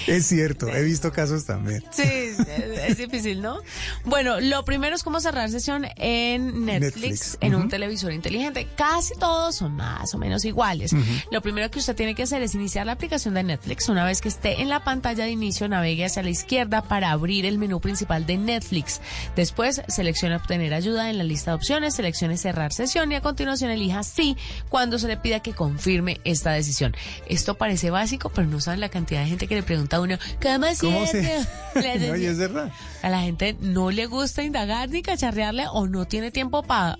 [0.06, 1.82] Es cierto, he visto casos también.
[1.90, 3.60] Sí, es, difícil, ¿no?
[4.04, 8.68] Bueno, lo primero es cómo cerrar sesión en Netflix, en un televisor inteligente.
[8.76, 10.94] Casi todos son más o menos iguales.
[11.30, 13.88] Lo primero que usted tiene que hacer es iniciar la aplicación de Netflix.
[13.88, 17.46] Una vez que esté en la pantalla de inicio, navegue hacia la izquierda para abrir
[17.46, 19.00] el menú principal de Netflix.
[19.36, 23.70] Después, seleccione obtener ayuda en la lista de opciones, seleccione cerrar sesión y a continuación
[23.70, 24.36] elija sí
[24.68, 26.94] cuando se le pida que confirme esta decisión.
[27.28, 30.66] Esto parece básico, pero no saben la cantidad de gente que le pregunta uno, ¿cómo,
[30.80, 31.36] ¿Cómo se...
[31.74, 32.70] es verdad.
[33.02, 36.98] A la gente no le gusta indagar ni cacharrearle o no tiene tiempo para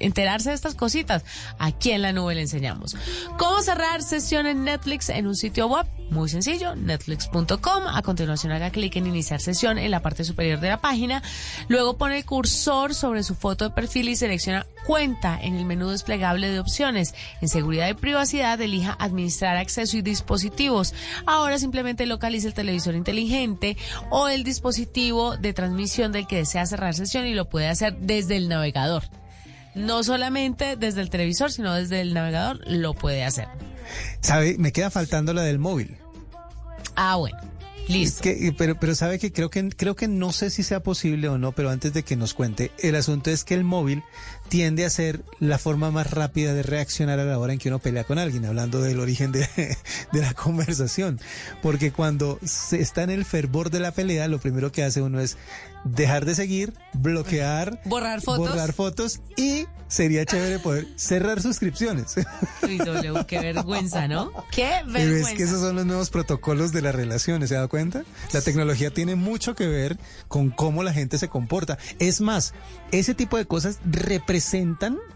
[0.00, 1.24] enterarse de estas cositas,
[1.58, 2.96] aquí en la nube le enseñamos.
[3.38, 5.86] ¿Cómo cerrar sesión en Netflix en un sitio web?
[6.10, 7.86] Muy sencillo, netflix.com.
[7.86, 11.22] A continuación haga clic en iniciar sesión en la parte superior de la página.
[11.68, 15.90] Luego pone el cursor sobre su foto de perfil y selecciona cuenta en el menú
[15.90, 17.14] desplegable de opciones.
[17.40, 20.94] En seguridad y privacidad elija administrar acceso y dispositivos.
[21.26, 23.76] Ahora simplemente localice el televisor inteligente
[24.10, 28.36] o el dispositivo de transmisión del que desea cerrar sesión y lo puede hacer desde
[28.36, 29.04] el navegador
[29.74, 33.48] no solamente desde el televisor, sino desde el navegador lo puede hacer.
[34.20, 34.56] ¿Sabe?
[34.58, 35.96] Me queda faltando la del móvil.
[36.96, 37.38] Ah, bueno.
[37.88, 38.22] Listo.
[38.56, 41.52] pero, pero sabe que creo que creo que no sé si sea posible o no,
[41.52, 44.04] pero antes de que nos cuente, el asunto es que el móvil
[44.50, 47.78] tiende a ser la forma más rápida de reaccionar a la hora en que uno
[47.78, 49.48] pelea con alguien, hablando del origen de,
[50.12, 51.20] de la conversación.
[51.62, 55.20] Porque cuando se está en el fervor de la pelea, lo primero que hace uno
[55.20, 55.38] es
[55.84, 62.14] dejar de seguir, bloquear, borrar fotos, borrar fotos y sería chévere poder cerrar suscripciones.
[62.62, 64.30] Uy, W, qué vergüenza, ¿no?
[64.50, 65.30] Qué vergüenza.
[65.30, 68.04] Es que esos son los nuevos protocolos de las relaciones, ¿se da cuenta?
[68.32, 69.98] La tecnología tiene mucho que ver
[70.28, 71.78] con cómo la gente se comporta.
[71.98, 72.52] Es más,
[72.92, 74.39] ese tipo de cosas representan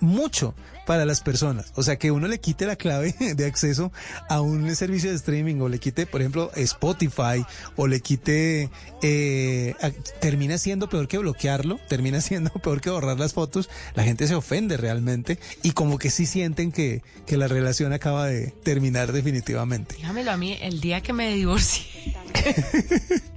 [0.01, 0.55] mucho
[0.87, 1.73] para las personas.
[1.75, 3.93] O sea, que uno le quite la clave de acceso
[4.29, 7.45] a un servicio de streaming o le quite, por ejemplo, Spotify
[7.77, 8.71] o le quite,
[9.03, 9.75] eh,
[10.21, 13.69] termina siendo peor que bloquearlo, termina siendo peor que borrar las fotos.
[13.95, 18.27] La gente se ofende realmente y como que sí sienten que, que la relación acaba
[18.27, 19.97] de terminar definitivamente.
[19.97, 22.15] Dígamelo a mí, el día que me divorcié.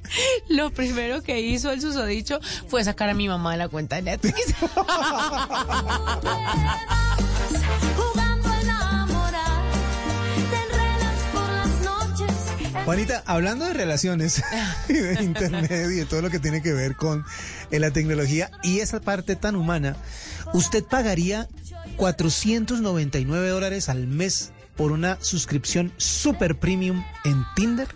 [0.50, 4.04] Lo primero que hizo el susodicho fue sacar a mi mamá de la cuenta de
[4.04, 4.56] Netflix.
[12.88, 14.42] Juanita, hablando de relaciones
[14.88, 17.26] y de internet y de todo lo que tiene que ver con
[17.70, 19.98] eh, la tecnología y esa parte tan humana,
[20.54, 21.50] ¿usted pagaría
[21.98, 27.90] 499 dólares al mes por una suscripción super premium en Tinder?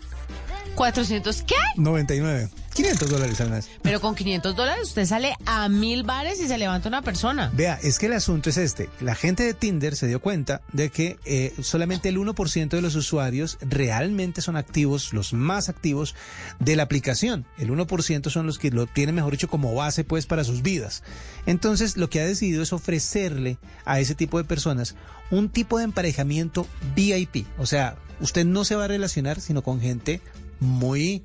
[0.76, 1.54] ¿400 qué?
[1.76, 2.50] 99.
[2.74, 3.68] 500 dólares al mes.
[3.82, 7.50] Pero con 500 dólares usted sale a mil bares y se levanta una persona.
[7.54, 8.88] Vea, es que el asunto es este.
[9.00, 12.94] La gente de Tinder se dio cuenta de que eh, solamente el 1% de los
[12.94, 16.14] usuarios realmente son activos, los más activos
[16.58, 17.44] de la aplicación.
[17.58, 21.02] El 1% son los que lo tienen, mejor dicho, como base pues para sus vidas.
[21.46, 24.94] Entonces, lo que ha decidido es ofrecerle a ese tipo de personas
[25.30, 27.46] un tipo de emparejamiento VIP.
[27.58, 30.20] O sea, usted no se va a relacionar sino con gente
[30.60, 31.22] muy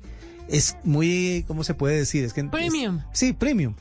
[0.48, 2.24] es muy, ¿cómo se puede decir?
[2.24, 3.02] Es que premium.
[3.12, 3.74] sí, premium.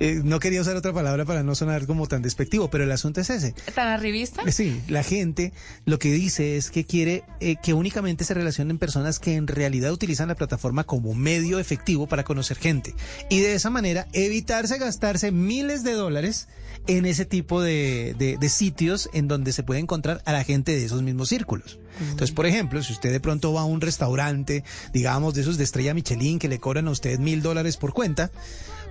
[0.00, 3.20] Eh, no quería usar otra palabra para no sonar como tan despectivo, pero el asunto
[3.20, 3.54] es ese.
[3.74, 4.42] ¿Tan arribista?
[4.46, 5.52] Eh, sí, la gente
[5.84, 9.92] lo que dice es que quiere eh, que únicamente se relacionen personas que en realidad
[9.92, 12.94] utilizan la plataforma como medio efectivo para conocer gente.
[13.30, 16.48] Y de esa manera evitarse gastarse miles de dólares
[16.86, 20.84] en ese tipo de, de, sitios en donde se puede encontrar a la gente de
[20.84, 21.78] esos mismos círculos.
[22.00, 25.64] Entonces, por ejemplo, si usted de pronto va a un restaurante, digamos, de esos de
[25.64, 28.30] estrella Michelin que le cobran a usted mil dólares por cuenta,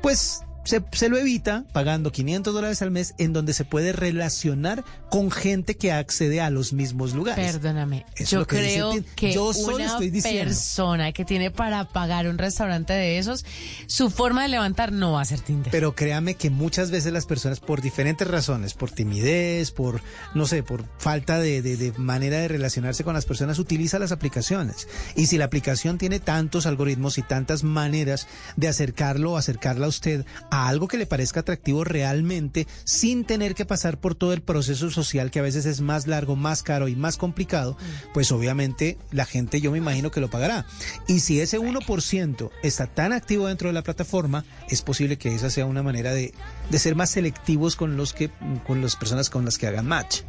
[0.01, 5.29] pues se, lo evita pagando 500 dólares al mes en donde se puede relacionar con
[5.29, 7.53] gente que accede a los mismos lugares.
[7.53, 13.45] Perdóname, yo creo que yo una persona que tiene para pagar un restaurante de esos,
[13.87, 15.71] su forma de levantar no va a ser Tinder.
[15.71, 20.01] Pero créame que muchas veces las personas por diferentes razones, por timidez, por,
[20.33, 24.87] no sé, por falta de, de manera de relacionarse con las personas, utiliza las aplicaciones.
[25.15, 29.89] Y si la aplicación tiene tantos algoritmos y tantas maneras de acercarlo o acercarla a
[29.89, 34.43] usted a algo que le parezca atractivo realmente sin tener que pasar por todo el
[34.43, 37.75] proceso social que a veces es más largo, más caro y más complicado,
[38.13, 40.67] pues obviamente la gente yo me imagino que lo pagará.
[41.07, 45.49] Y si ese 1% está tan activo dentro de la plataforma, es posible que esa
[45.49, 46.35] sea una manera de,
[46.69, 48.29] de ser más selectivos con los que
[48.67, 50.21] con las personas con las que hagan match.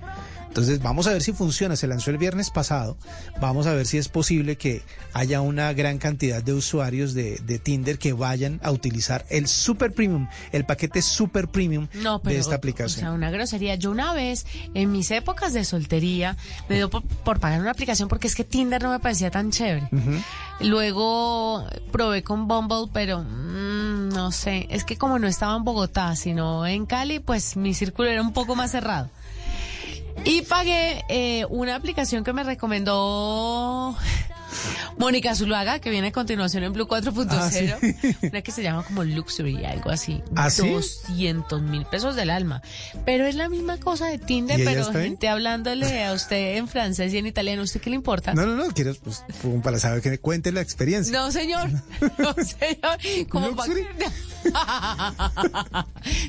[0.55, 1.75] Entonces vamos a ver si funciona.
[1.75, 2.97] Se lanzó el viernes pasado.
[3.41, 4.83] Vamos a ver si es posible que
[5.13, 10.29] haya una gran cantidad de usuarios de, Tinder que vayan a utilizar el Super Premium,
[10.53, 11.89] el paquete Super Premium
[12.23, 13.05] de esta aplicación.
[13.05, 13.75] O sea, una grosería.
[13.75, 16.37] Yo una vez, en mis épocas de soltería,
[16.69, 17.03] me dio por,
[17.41, 19.89] pagar una aplicación porque es que Tinder no me parecía tan chévere.
[20.61, 26.15] Luego probé con Bumble, pero mm, no sé, es que como no estaba en Bogotá,
[26.15, 29.11] sino en Cali, pues mi círculo era un poco más cerrado.
[30.23, 33.97] Y pagué eh, una aplicación que me recomendó
[35.05, 37.29] Mónica Zuluaga, que viene a continuación en Blue 4.0.
[37.29, 37.51] Ah,
[38.31, 40.23] una que se llama como Luxury, algo así.
[40.35, 42.63] ¿Ah, 200 mil pesos del alma.
[43.05, 47.19] Pero es la misma cosa de Tinder, pero gente hablándole a usted en francés y
[47.19, 47.61] en italiano.
[47.61, 48.33] ¿Usted qué le importa?
[48.33, 48.73] No, no, no.
[48.73, 49.23] Quiero, pues,
[49.63, 51.13] para saber que cuente la experiencia.
[51.13, 51.69] No, señor.
[52.19, 52.99] No, señor.
[53.29, 53.51] Como.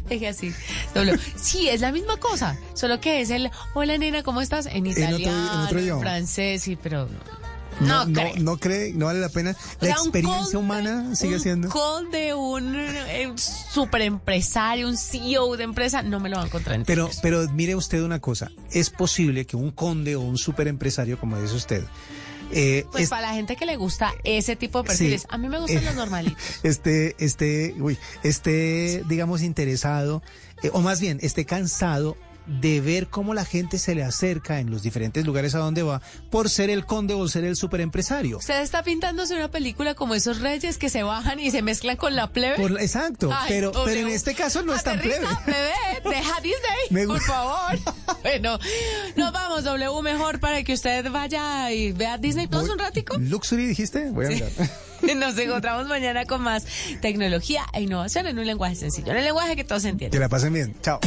[0.09, 0.53] Deje así.
[1.37, 2.57] Sí, es la misma cosa.
[2.73, 4.65] Solo que es el, hola nena, ¿cómo estás?
[4.65, 7.05] En italiano, en, francés, sí, pero...
[7.05, 7.44] No,
[7.81, 9.55] no, no, cree, no vale la pena.
[9.79, 11.67] La experiencia humana sigue siendo.
[11.67, 16.45] Un call de un eh, super empresario, un CEO de empresa, no me lo van
[16.45, 16.75] a encontrar.
[16.75, 20.67] En pero, pero mire usted una cosa, es posible que un conde o un super
[20.67, 21.83] empresario, como dice usted,
[22.51, 25.59] eh, pues para la gente que le gusta ese tipo de perfiles, a mí me
[25.59, 26.41] gustan eh, los normalitos.
[26.63, 30.21] Este, este, uy, este, digamos, interesado,
[30.63, 32.17] eh, o más bien, esté cansado
[32.47, 36.01] de ver cómo la gente se le acerca en los diferentes lugares a donde va
[36.29, 38.37] por ser el conde o ser el superempresario.
[38.37, 42.15] Usted está pintándose una película como esos reyes que se bajan y se mezclan con
[42.15, 42.63] la plebe.
[42.81, 45.25] exacto, pero, pero en este caso no es tan plebe.
[45.43, 45.71] plebe.
[46.03, 47.79] Deja Disney, por favor.
[48.23, 48.59] bueno,
[49.15, 53.17] nos vamos, W mejor para que usted vaya y vea Disney Plus un ratico.
[53.17, 54.49] Luxury dijiste, voy a andar.
[55.15, 56.65] Nos encontramos mañana con más
[57.01, 60.11] tecnología e innovación en un lenguaje sencillo, en el lenguaje que todos entienden.
[60.11, 60.75] Que la pasen bien.
[60.81, 60.99] Chao.